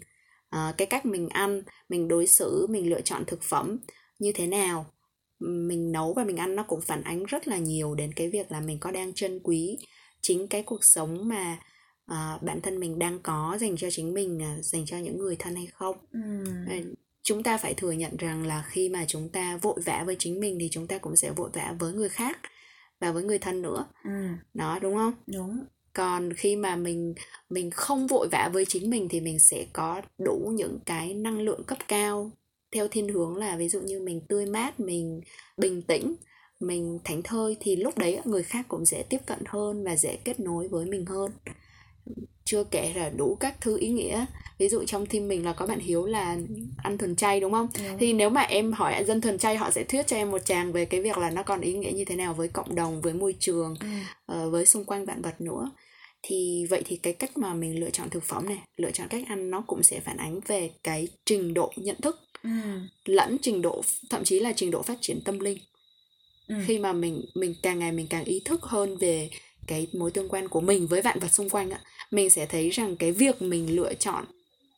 à, 0.51 0.75
cái 0.79 0.87
cách 0.87 1.07
mình 1.07 1.29
ăn 1.29 1.63
mình 1.89 2.09
đối 2.09 2.27
xử 2.27 2.67
mình 2.71 2.91
lựa 2.91 3.01
chọn 3.01 3.25
thực 3.27 3.43
phẩm 3.43 3.79
như 4.19 4.33
thế 4.33 4.47
nào 4.47 4.87
mình 5.41 5.93
nấu 5.93 6.15
và 6.15 6.25
mình 6.25 6.37
ăn 6.37 6.57
nó 6.57 6.63
cũng 6.63 6.81
phản 6.81 7.03
ánh 7.03 7.25
rất 7.25 7.49
là 7.49 7.59
nhiều 7.59 7.95
đến 7.95 8.13
cái 8.13 8.29
việc 8.31 8.53
là 8.53 8.61
mình 8.61 8.79
có 8.81 8.91
đang 8.91 9.15
trân 9.15 9.41
quý 9.43 9.79
chính 10.21 10.47
cái 10.49 10.63
cuộc 10.63 10.85
sống 10.85 11.29
mà 11.29 11.59
à, 12.07 12.39
bản 12.43 12.61
thân 12.61 12.81
mình 12.81 12.99
đang 12.99 13.19
có 13.23 13.59
dành 13.61 13.77
cho 13.77 13.89
chính 13.91 14.15
mình 14.15 14.43
à, 14.43 14.57
dành 14.63 14.87
cho 14.87 14.99
những 14.99 15.19
người 15.19 15.37
thân 15.39 15.55
hay 15.55 15.67
không 15.67 15.97
Ừ. 16.71 16.95
Chúng 17.23 17.43
ta 17.43 17.57
phải 17.59 17.75
thừa 17.75 17.93
nhận 17.93 18.17
rằng 18.17 18.47
là 18.47 18.65
khi 18.69 18.89
mà 18.89 19.05
chúng 19.09 19.29
ta 19.29 19.57
vội 19.57 19.81
vã 19.85 20.03
với 20.07 20.17
chính 20.19 20.41
mình 20.41 20.57
thì 20.61 20.69
chúng 20.73 20.87
ta 20.87 20.99
cũng 20.99 21.17
sẽ 21.17 21.31
vội 21.31 21.51
vã 21.53 21.75
với 21.79 21.93
người 21.93 22.09
khác 22.09 22.39
và 23.01 23.13
với 23.13 23.25
người 23.25 23.39
thân 23.39 23.63
nữa 23.63 23.87
Ừ. 24.05 24.11
đó 24.55 24.79
đúng 24.83 24.95
không 24.95 25.13
đúng 25.27 25.65
còn 25.93 26.33
khi 26.33 26.57
mà 26.57 26.77
mình 26.77 27.15
mình 27.51 27.71
không 27.71 28.07
vội 28.07 28.29
vã 28.33 28.51
với 28.53 28.65
chính 28.65 28.91
mình 28.91 29.09
thì 29.11 29.21
mình 29.21 29.39
sẽ 29.39 29.67
có 29.73 30.01
đủ 30.19 30.53
những 30.55 30.79
cái 30.87 31.15
năng 31.15 31.41
lượng 31.41 31.65
cấp 31.67 31.79
cao 31.89 32.31
theo 32.73 32.89
thiên 32.89 33.09
hướng 33.09 33.37
là 33.37 33.57
ví 33.57 33.69
dụ 33.69 33.81
như 33.81 34.01
mình 34.01 34.21
tươi 34.29 34.47
mát 34.47 34.81
mình 34.81 35.21
bình 35.57 35.83
tĩnh 35.83 36.17
mình 36.61 36.99
thảnh 37.05 37.23
thơi 37.23 37.57
thì 37.61 37.77
lúc 37.77 37.99
đấy 37.99 38.21
người 38.25 38.43
khác 38.43 38.65
cũng 38.69 38.85
dễ 38.85 39.03
tiếp 39.03 39.21
cận 39.27 39.39
hơn 39.47 39.85
và 39.85 39.97
dễ 39.97 40.17
kết 40.25 40.41
nối 40.41 40.69
với 40.69 40.87
mình 40.87 41.07
hơn 41.07 41.31
chưa 42.45 42.65
kể 42.65 42.93
là 42.97 43.11
đủ 43.17 43.37
các 43.41 43.61
thứ 43.61 43.79
ý 43.79 43.89
nghĩa 43.89 44.27
ví 44.59 44.69
dụ 44.69 44.85
trong 44.85 45.07
team 45.07 45.29
mình 45.29 45.45
là 45.45 45.53
có 45.53 45.67
bạn 45.67 45.79
hiếu 45.79 46.07
là 46.07 46.37
ăn 46.83 46.99
thuần 46.99 47.17
chay 47.17 47.41
đúng 47.41 47.53
không 47.53 47.69
đúng. 47.79 47.99
thì 47.99 48.13
nếu 48.13 48.31
mà 48.31 48.41
em 48.41 48.73
hỏi 48.73 49.05
dân 49.05 49.21
thuần 49.21 49.39
chay 49.39 49.57
họ 49.57 49.71
sẽ 49.71 49.85
thuyết 49.85 50.07
cho 50.07 50.17
em 50.17 50.31
một 50.31 50.45
tràng 50.45 50.73
về 50.73 50.85
cái 50.85 51.03
việc 51.03 51.19
là 51.19 51.31
nó 51.31 51.43
còn 51.43 51.61
ý 51.61 51.73
nghĩa 51.73 51.91
như 51.91 52.05
thế 52.05 52.17
nào 52.17 52.35
với 52.35 52.49
cộng 52.49 52.75
đồng 52.75 53.01
với 53.01 53.15
môi 53.15 53.35
trường 53.39 53.75
ừ. 53.81 53.87
uh, 54.47 54.53
với 54.53 54.67
xung 54.67 54.85
quanh 54.85 55.05
vạn 55.05 55.23
vật 55.23 55.41
nữa 55.41 55.71
thì 56.23 56.67
vậy 56.71 56.83
thì 56.85 56.97
cái 56.97 57.13
cách 57.13 57.39
mà 57.39 57.55
mình 57.55 57.81
lựa 57.81 57.91
chọn 57.91 58.11
thực 58.11 58.25
phẩm 58.25 58.47
này 58.47 58.59
lựa 58.77 58.91
chọn 58.91 59.09
cách 59.09 59.25
ăn 59.29 59.51
nó 59.51 59.65
cũng 59.67 59.83
sẽ 59.83 60.01
phản 60.01 60.17
ánh 60.17 60.41
về 60.47 60.71
cái 60.83 61.09
trình 61.25 61.55
độ 61.55 61.73
nhận 61.77 62.01
thức 62.01 62.17
ừ. 62.47 62.81
lẫn 63.05 63.37
trình 63.43 63.63
độ 63.63 63.83
thậm 64.11 64.25
chí 64.25 64.41
là 64.41 64.53
trình 64.57 64.71
độ 64.71 64.83
phát 64.83 64.99
triển 65.01 65.21
tâm 65.25 65.39
linh 65.39 65.59
ừ. 66.49 66.55
khi 66.67 66.79
mà 66.79 66.93
mình 66.93 67.25
mình 67.35 67.55
càng 67.63 67.79
ngày 67.79 67.93
mình 67.93 68.07
càng 68.11 68.25
ý 68.25 68.41
thức 68.45 68.63
hơn 68.63 68.97
về 68.97 69.31
cái 69.67 69.87
mối 69.93 70.11
tương 70.11 70.29
quan 70.29 70.49
của 70.49 70.61
mình 70.61 70.87
với 70.87 71.03
vạn 71.03 71.19
vật 71.19 71.33
xung 71.33 71.51
quanh 71.51 71.71
ạ 71.71 71.81
mình 72.11 72.31
sẽ 72.31 72.47
thấy 72.47 72.71
rằng 72.71 72.97
cái 72.97 73.13
việc 73.13 73.43
mình 73.43 73.77
lựa 73.77 73.95
chọn 73.95 74.25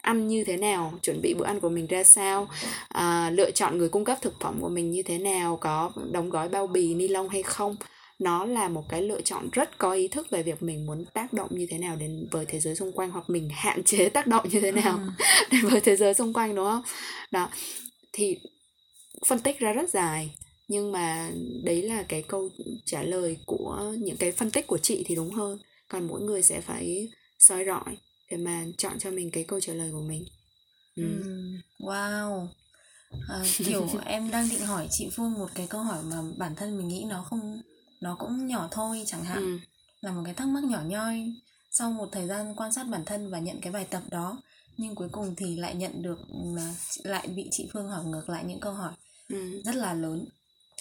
ăn 0.00 0.28
như 0.28 0.44
thế 0.44 0.56
nào 0.56 0.92
chuẩn 1.02 1.20
bị 1.22 1.34
bữa 1.34 1.44
ăn 1.44 1.60
của 1.60 1.68
mình 1.68 1.86
ra 1.86 2.04
sao 2.04 2.48
à, 2.88 3.30
lựa 3.30 3.50
chọn 3.50 3.78
người 3.78 3.88
cung 3.88 4.04
cấp 4.04 4.18
thực 4.22 4.34
phẩm 4.40 4.58
của 4.60 4.68
mình 4.68 4.90
như 4.90 5.02
thế 5.02 5.18
nào 5.18 5.56
có 5.56 5.92
đóng 6.12 6.30
gói 6.30 6.48
bao 6.48 6.66
bì 6.66 6.94
ni 6.94 7.08
lông 7.08 7.28
hay 7.28 7.42
không 7.42 7.76
nó 8.18 8.44
là 8.44 8.68
một 8.68 8.84
cái 8.88 9.02
lựa 9.02 9.20
chọn 9.20 9.48
rất 9.52 9.78
có 9.78 9.92
ý 9.92 10.08
thức 10.08 10.30
về 10.30 10.42
việc 10.42 10.62
mình 10.62 10.86
muốn 10.86 11.04
tác 11.04 11.32
động 11.32 11.48
như 11.50 11.66
thế 11.70 11.78
nào 11.78 11.96
đến 11.96 12.28
với 12.30 12.46
thế 12.46 12.60
giới 12.60 12.74
xung 12.74 12.92
quanh 12.92 13.10
hoặc 13.10 13.30
mình 13.30 13.48
hạn 13.52 13.84
chế 13.84 14.08
tác 14.08 14.26
động 14.26 14.48
như 14.48 14.60
thế 14.60 14.72
nào 14.72 14.98
ừ. 14.98 15.24
đến 15.50 15.60
với 15.70 15.80
thế 15.80 15.96
giới 15.96 16.14
xung 16.14 16.32
quanh 16.32 16.54
đúng 16.54 16.64
không? 16.64 16.82
Đó. 17.30 17.50
Thì 18.12 18.38
phân 19.26 19.38
tích 19.38 19.58
ra 19.58 19.72
rất 19.72 19.90
dài 19.90 20.30
nhưng 20.68 20.92
mà 20.92 21.30
đấy 21.64 21.82
là 21.82 22.02
cái 22.02 22.22
câu 22.22 22.48
trả 22.84 23.02
lời 23.02 23.36
của 23.46 23.94
những 23.98 24.16
cái 24.16 24.32
phân 24.32 24.50
tích 24.50 24.66
của 24.66 24.78
chị 24.78 25.04
thì 25.06 25.14
đúng 25.14 25.30
hơn. 25.30 25.58
Còn 25.88 26.06
mỗi 26.06 26.20
người 26.20 26.42
sẽ 26.42 26.60
phải 26.60 27.08
soi 27.38 27.64
rọi 27.64 27.96
để 28.30 28.36
mà 28.36 28.64
chọn 28.78 28.98
cho 28.98 29.10
mình 29.10 29.30
cái 29.30 29.44
câu 29.44 29.60
trả 29.60 29.72
lời 29.72 29.90
của 29.92 30.02
mình. 30.02 30.24
Ừ. 30.96 31.22
wow. 31.78 32.46
À, 33.28 33.42
kiểu 33.56 33.88
em 34.04 34.30
đang 34.30 34.48
định 34.48 34.60
hỏi 34.60 34.88
chị 34.90 35.08
phương 35.16 35.32
một 35.32 35.48
cái 35.54 35.66
câu 35.66 35.80
hỏi 35.80 36.02
mà 36.02 36.16
bản 36.36 36.54
thân 36.54 36.78
mình 36.78 36.88
nghĩ 36.88 37.04
nó 37.08 37.22
không 37.22 37.60
nó 38.00 38.16
cũng 38.18 38.46
nhỏ 38.46 38.68
thôi 38.70 39.02
chẳng 39.06 39.24
hạn 39.24 39.38
ừ. 39.38 39.58
là 40.00 40.12
một 40.12 40.22
cái 40.24 40.34
thắc 40.34 40.48
mắc 40.48 40.64
nhỏ 40.64 40.82
nhoi 40.86 41.32
sau 41.70 41.90
một 41.90 42.08
thời 42.12 42.26
gian 42.26 42.54
quan 42.56 42.72
sát 42.72 42.84
bản 42.84 43.04
thân 43.04 43.30
và 43.30 43.38
nhận 43.38 43.60
cái 43.60 43.72
bài 43.72 43.86
tập 43.90 44.02
đó 44.10 44.42
nhưng 44.76 44.94
cuối 44.94 45.08
cùng 45.12 45.34
thì 45.36 45.56
lại 45.56 45.74
nhận 45.74 46.02
được 46.02 46.18
lại 47.02 47.28
bị 47.28 47.48
chị 47.50 47.68
phương 47.72 47.88
hỏi 47.88 48.04
ngược 48.04 48.28
lại 48.28 48.44
những 48.44 48.60
câu 48.60 48.72
hỏi 48.72 48.92
ừ. 49.28 49.62
rất 49.64 49.74
là 49.74 49.94
lớn 49.94 50.28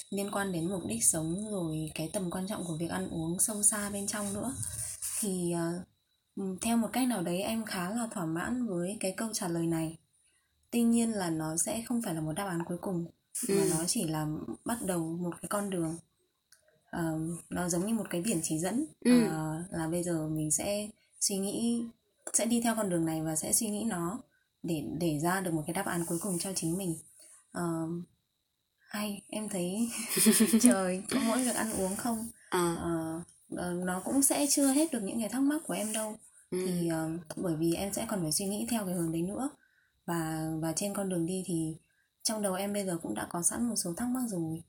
liên 0.09 0.31
quan 0.31 0.51
đến 0.51 0.69
mục 0.69 0.81
đích 0.87 1.03
sống 1.03 1.51
rồi 1.51 1.91
cái 1.95 2.09
tầm 2.13 2.31
quan 2.31 2.47
trọng 2.47 2.63
của 2.65 2.77
việc 2.79 2.89
ăn 2.89 3.09
uống 3.09 3.39
sâu 3.39 3.63
xa 3.63 3.89
bên 3.89 4.07
trong 4.07 4.33
nữa 4.33 4.53
thì 5.19 5.53
uh, 5.55 6.61
theo 6.61 6.77
một 6.77 6.89
cách 6.93 7.07
nào 7.07 7.21
đấy 7.21 7.41
em 7.41 7.65
khá 7.65 7.89
là 7.89 8.07
thỏa 8.11 8.25
mãn 8.25 8.67
với 8.67 8.97
cái 8.99 9.13
câu 9.17 9.29
trả 9.33 9.47
lời 9.47 9.67
này 9.67 9.97
tuy 10.71 10.83
nhiên 10.83 11.11
là 11.11 11.29
nó 11.29 11.57
sẽ 11.57 11.83
không 11.87 12.01
phải 12.01 12.15
là 12.15 12.21
một 12.21 12.33
đáp 12.33 12.45
án 12.47 12.63
cuối 12.65 12.77
cùng 12.81 13.05
ừ. 13.47 13.55
mà 13.59 13.77
nó 13.77 13.85
chỉ 13.87 14.07
là 14.07 14.27
bắt 14.65 14.77
đầu 14.85 15.17
một 15.21 15.31
cái 15.41 15.49
con 15.49 15.69
đường 15.69 15.97
uh, 16.99 17.43
nó 17.49 17.69
giống 17.69 17.85
như 17.85 17.93
một 17.93 18.09
cái 18.09 18.21
biển 18.21 18.39
chỉ 18.43 18.59
dẫn 18.59 18.85
ừ. 18.99 19.23
uh, 19.25 19.73
là 19.73 19.87
bây 19.91 20.03
giờ 20.03 20.27
mình 20.27 20.51
sẽ 20.51 20.89
suy 21.19 21.37
nghĩ 21.37 21.85
sẽ 22.33 22.45
đi 22.45 22.61
theo 22.61 22.75
con 22.75 22.89
đường 22.89 23.05
này 23.05 23.21
và 23.21 23.35
sẽ 23.35 23.53
suy 23.53 23.67
nghĩ 23.67 23.83
nó 23.83 24.19
để 24.63 24.83
để 24.99 25.19
ra 25.19 25.41
được 25.41 25.53
một 25.53 25.63
cái 25.67 25.73
đáp 25.73 25.85
án 25.85 26.05
cuối 26.05 26.17
cùng 26.21 26.39
cho 26.39 26.53
chính 26.53 26.77
mình 26.77 26.95
uh, 27.57 27.89
hay 28.79 29.21
em 29.27 29.49
thấy 29.49 29.89
trời 30.61 31.03
có 31.11 31.19
mỗi 31.27 31.43
việc 31.43 31.55
ăn 31.55 31.71
uống 31.71 31.95
không 31.95 32.27
à. 32.49 32.71
uh, 32.71 33.21
uh, 33.53 33.85
nó 33.85 34.01
cũng 34.05 34.21
sẽ 34.21 34.47
chưa 34.49 34.67
hết 34.67 34.91
được 34.91 35.03
những 35.03 35.19
cái 35.19 35.29
thắc 35.29 35.41
mắc 35.41 35.61
của 35.67 35.73
em 35.73 35.93
đâu 35.93 36.15
ừ. 36.51 36.57
thì 36.67 36.89
uh, 36.91 37.37
bởi 37.37 37.55
vì 37.55 37.73
em 37.73 37.93
sẽ 37.93 38.05
còn 38.09 38.21
phải 38.21 38.31
suy 38.31 38.45
nghĩ 38.45 38.67
theo 38.69 38.85
cái 38.85 38.93
hướng 38.93 39.11
đấy 39.11 39.21
nữa 39.21 39.49
và 40.05 40.49
và 40.59 40.73
trên 40.73 40.93
con 40.93 41.09
đường 41.09 41.25
đi 41.25 41.43
thì 41.45 41.75
trong 42.23 42.41
đầu 42.41 42.53
em 42.53 42.73
bây 42.73 42.85
giờ 42.85 42.97
cũng 43.01 43.13
đã 43.15 43.27
có 43.29 43.43
sẵn 43.43 43.69
một 43.69 43.75
số 43.75 43.93
thắc 43.93 44.09
mắc 44.09 44.23
rồi 44.27 44.63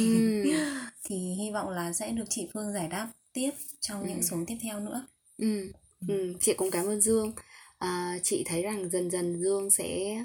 ừ. 0.00 0.50
thì 1.04 1.16
hy 1.16 1.50
vọng 1.50 1.68
là 1.68 1.92
sẽ 1.92 2.10
được 2.12 2.24
chị 2.30 2.48
Phương 2.54 2.72
giải 2.72 2.88
đáp 2.88 3.08
tiếp 3.32 3.50
trong 3.80 4.02
ừ. 4.02 4.08
những 4.08 4.22
số 4.22 4.36
tiếp 4.46 4.56
theo 4.62 4.80
nữa 4.80 5.06
ừ. 5.38 5.72
Ừ. 6.08 6.34
chị 6.40 6.54
cũng 6.54 6.70
cảm 6.70 6.86
ơn 6.86 7.00
Dương 7.00 7.32
à, 7.78 8.18
chị 8.22 8.44
thấy 8.46 8.62
rằng 8.62 8.90
dần 8.90 9.10
dần 9.10 9.42
Dương 9.42 9.70
sẽ 9.70 10.16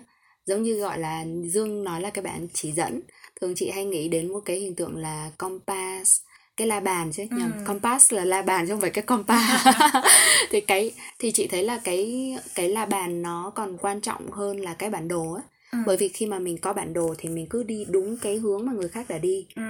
giống 0.46 0.64
như 0.64 0.74
gọi 0.74 1.00
là 1.00 1.26
Dương 1.46 1.84
nói 1.84 2.02
là 2.02 2.10
cái 2.10 2.24
bạn 2.24 2.48
chỉ 2.54 2.72
dẫn 2.72 3.02
thường 3.42 3.54
chị 3.56 3.70
hay 3.70 3.86
nghĩ 3.86 4.08
đến 4.08 4.34
một 4.34 4.40
cái 4.46 4.56
hình 4.56 4.76
tượng 4.76 4.96
là 4.98 5.32
compass 5.38 6.22
cái 6.58 6.68
la 6.68 6.80
bàn 6.80 7.12
chứ 7.12 7.24
nhầm 7.32 7.52
ừ. 7.58 7.64
compass 7.66 8.14
là 8.14 8.26
la 8.26 8.42
bàn 8.42 8.66
chứ 8.68 8.74
không 8.74 8.82
phải 8.82 8.90
cái 8.90 9.04
compass 9.04 9.68
thì 10.50 10.62
cái 10.62 10.92
thì 11.20 11.32
chị 11.32 11.48
thấy 11.48 11.64
là 11.64 11.82
cái 11.84 12.36
cái 12.56 12.70
la 12.70 12.86
bàn 12.86 13.22
nó 13.22 13.52
còn 13.56 13.78
quan 13.78 14.02
trọng 14.02 14.32
hơn 14.32 14.60
là 14.60 14.74
cái 14.74 14.90
bản 14.90 15.08
đồ 15.08 15.34
á 15.34 15.44
ừ. 15.72 15.78
bởi 15.86 15.98
vì 15.98 16.08
khi 16.08 16.26
mà 16.26 16.40
mình 16.40 16.58
có 16.58 16.74
bản 16.74 16.94
đồ 16.94 17.16
thì 17.18 17.30
mình 17.30 17.48
cứ 17.50 17.64
đi 17.64 17.86
đúng 17.90 18.18
cái 18.22 18.38
hướng 18.38 18.66
mà 18.66 18.74
người 18.74 18.90
khác 18.90 19.06
đã 19.10 19.18
đi 19.18 19.48
ừ. 19.56 19.62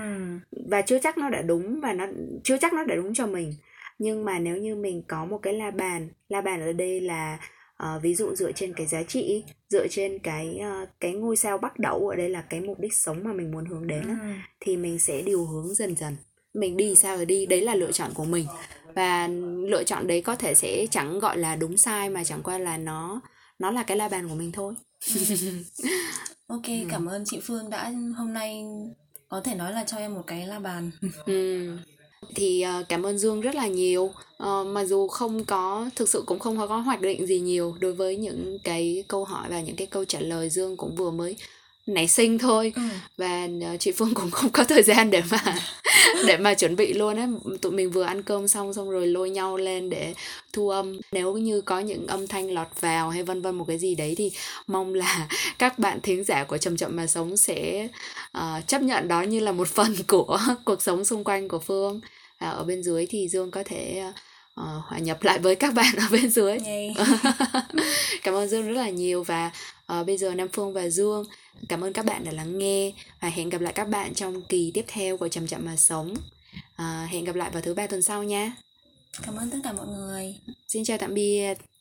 và 0.70 0.82
chưa 0.82 1.00
chắc 1.04 1.18
nó 1.18 1.30
đã 1.30 1.42
đúng 1.42 1.80
và 1.82 1.94
nó 1.94 2.06
chưa 2.44 2.58
chắc 2.58 2.74
nó 2.74 2.84
đã 2.84 2.96
đúng 2.96 3.14
cho 3.14 3.28
mình 3.28 3.54
nhưng 4.00 4.26
mà 4.26 4.40
nếu 4.40 4.58
như 4.58 4.76
mình 4.76 5.04
có 5.08 5.26
một 5.26 5.38
cái 5.38 5.54
la 5.54 5.72
bàn 5.72 6.10
la 6.30 6.42
bàn 6.42 6.62
ở 6.62 6.74
đây 6.74 7.02
là 7.02 7.40
uh, 7.84 8.02
ví 8.02 8.16
dụ 8.16 8.36
dựa 8.36 8.52
trên 8.52 8.74
cái 8.74 8.88
giá 8.88 9.04
trị 9.04 9.44
dựa 9.70 9.88
trên 9.88 10.20
cái 10.20 10.60
uh, 10.84 10.90
cái 11.00 11.14
ngôi 11.14 11.38
sao 11.38 11.58
bắt 11.58 11.80
đầu 11.80 12.08
ở 12.10 12.16
đây 12.16 12.30
là 12.30 12.42
cái 12.42 12.62
mục 12.62 12.80
đích 12.80 12.94
sống 12.94 13.24
mà 13.24 13.34
mình 13.34 13.52
muốn 13.52 13.66
hướng 13.66 13.88
đến 13.88 14.02
ừ. 14.02 14.14
thì 14.60 14.78
mình 14.78 15.00
sẽ 15.00 15.22
điều 15.22 15.46
hướng 15.46 15.76
dần 15.76 15.96
dần 15.96 16.16
mình 16.54 16.78
đi 16.78 16.96
sao 16.96 17.16
rồi 17.16 17.26
đi 17.26 17.46
đấy 17.46 17.62
là 17.62 17.76
lựa 17.76 17.92
chọn 17.92 18.12
của 18.14 18.26
mình 18.26 18.46
và 18.96 19.28
lựa 19.68 19.84
chọn 19.84 20.08
đấy 20.08 20.22
có 20.22 20.36
thể 20.36 20.56
sẽ 20.56 20.88
chẳng 20.92 21.20
gọi 21.20 21.38
là 21.38 21.56
đúng 21.56 21.78
sai 21.78 22.10
mà 22.10 22.24
chẳng 22.24 22.44
qua 22.44 22.58
là 22.58 22.78
nó 22.78 23.22
nó 23.60 23.72
là 23.72 23.84
cái 23.84 23.98
la 23.98 24.10
bàn 24.10 24.28
của 24.30 24.36
mình 24.36 24.52
thôi 24.52 24.74
ok 26.48 26.66
ừ. 26.66 26.88
cảm 26.90 27.06
ơn 27.06 27.24
chị 27.26 27.40
phương 27.44 27.70
đã 27.70 27.92
hôm 28.18 28.34
nay 28.34 28.64
có 29.30 29.42
thể 29.42 29.56
nói 29.56 29.74
là 29.74 29.84
cho 29.84 29.98
em 29.98 30.14
một 30.14 30.24
cái 30.28 30.48
la 30.48 30.60
bàn 30.60 30.92
ừ 31.26 31.78
thì 32.36 32.66
uh, 32.80 32.90
cảm 32.90 33.06
ơn 33.06 33.18
dương 33.18 33.42
rất 33.42 33.56
là 33.56 33.68
nhiều 33.68 34.04
uh, 34.44 34.68
mặc 34.68 34.84
dù 34.84 35.08
không 35.08 35.46
có 35.46 35.90
thực 35.96 36.10
sự 36.10 36.24
cũng 36.26 36.40
không 36.40 36.58
có 36.58 36.78
hoạch 36.78 37.02
định 37.02 37.28
gì 37.28 37.40
nhiều 37.40 37.76
đối 37.80 37.94
với 37.94 38.16
những 38.16 38.58
cái 38.64 39.04
câu 39.08 39.26
hỏi 39.26 39.48
và 39.50 39.62
những 39.62 39.76
cái 39.76 39.88
câu 39.88 40.06
trả 40.06 40.20
lời 40.20 40.50
dương 40.50 40.78
cũng 40.78 40.96
vừa 40.96 41.12
mới 41.12 41.36
nảy 41.88 42.08
sinh 42.08 42.38
thôi 42.38 42.74
ừ. 42.76 42.82
và 43.18 43.48
uh, 43.74 43.80
chị 43.80 43.92
phương 43.92 44.14
cũng 44.14 44.32
không 44.32 44.52
có 44.52 44.64
thời 44.64 44.84
gian 44.84 45.10
để 45.10 45.22
mà 45.32 45.60
để 46.28 46.38
mà 46.38 46.54
chuẩn 46.54 46.76
bị 46.76 46.94
luôn 46.94 47.20
ấy, 47.20 47.28
tụi 47.62 47.72
mình 47.72 47.92
vừa 47.92 48.04
ăn 48.04 48.24
cơm 48.24 48.48
xong 48.48 48.74
xong 48.74 48.90
rồi 48.90 49.08
lôi 49.08 49.30
nhau 49.30 49.58
lên 49.58 49.90
để 49.90 50.14
thu 50.54 50.70
âm. 50.70 51.00
Nếu 51.12 51.34
như 51.34 51.62
có 51.62 51.80
những 51.80 52.08
âm 52.08 52.28
thanh 52.28 52.52
lọt 52.52 52.68
vào 52.80 53.10
hay 53.10 53.24
vân 53.24 53.42
vân 53.42 53.56
một 53.56 53.66
cái 53.68 53.78
gì 53.78 53.96
đấy 53.96 54.14
thì 54.18 54.32
mong 54.68 54.94
là 54.94 55.28
các 55.60 55.80
bạn 55.80 56.00
thính 56.04 56.24
giả 56.24 56.44
của 56.44 56.58
chậm 56.58 56.78
chậm 56.78 56.96
mà 56.96 57.08
sống 57.08 57.38
sẽ 57.38 57.88
uh, 58.38 58.68
chấp 58.68 58.82
nhận 58.82 59.08
đó 59.08 59.22
như 59.22 59.40
là 59.40 59.52
một 59.52 59.68
phần 59.68 59.96
của 60.08 60.40
cuộc 60.66 60.82
sống 60.82 61.06
xung 61.06 61.24
quanh 61.24 61.48
của 61.48 61.60
phương. 61.60 62.02
Và 62.40 62.50
ở 62.50 62.64
bên 62.64 62.84
dưới 62.84 63.06
thì 63.10 63.28
dương 63.28 63.52
có 63.52 63.64
thể 63.66 64.04
uh, 64.62 64.86
hòa 64.86 65.00
nhập 65.00 65.24
lại 65.24 65.40
với 65.40 65.56
các 65.56 65.74
bạn 65.74 65.96
ở 65.96 66.06
bên 66.12 66.30
dưới. 66.30 66.58
Cảm 68.24 68.34
ơn 68.34 68.48
dương 68.48 68.68
rất 68.68 68.74
là 68.74 68.90
nhiều 68.90 69.24
và 69.24 69.52
uh, 70.00 70.08
bây 70.08 70.18
giờ 70.18 70.34
nam 70.36 70.48
phương 70.54 70.74
và 70.74 70.90
dương 70.90 71.26
cảm 71.70 71.84
ơn 71.84 71.94
các 71.94 72.06
bạn 72.06 72.24
đã 72.24 72.32
lắng 72.32 72.60
nghe 72.60 72.92
và 73.22 73.30
hẹn 73.30 73.50
gặp 73.50 73.62
lại 73.62 73.74
các 73.74 73.88
bạn 73.88 74.14
trong 74.14 74.42
kỳ 74.42 74.72
tiếp 74.74 74.86
theo 74.88 75.18
của 75.18 75.28
chậm 75.28 75.48
chậm 75.48 75.66
mà 75.66 75.76
sống. 75.76 76.14
Uh, 76.82 77.10
hẹn 77.10 77.24
gặp 77.24 77.36
lại 77.36 77.50
vào 77.50 77.62
thứ 77.62 77.74
ba 77.74 77.88
tuần 77.88 78.02
sau 78.02 78.24
nha. 78.24 78.54
Cảm 79.26 79.36
ơn 79.36 79.50
tất 79.50 79.58
cả 79.64 79.74
mọi 79.74 79.88
người. 79.88 80.36
Xin 80.68 80.84
chào 80.84 80.98
tạm 80.98 81.14
biệt 81.14 81.77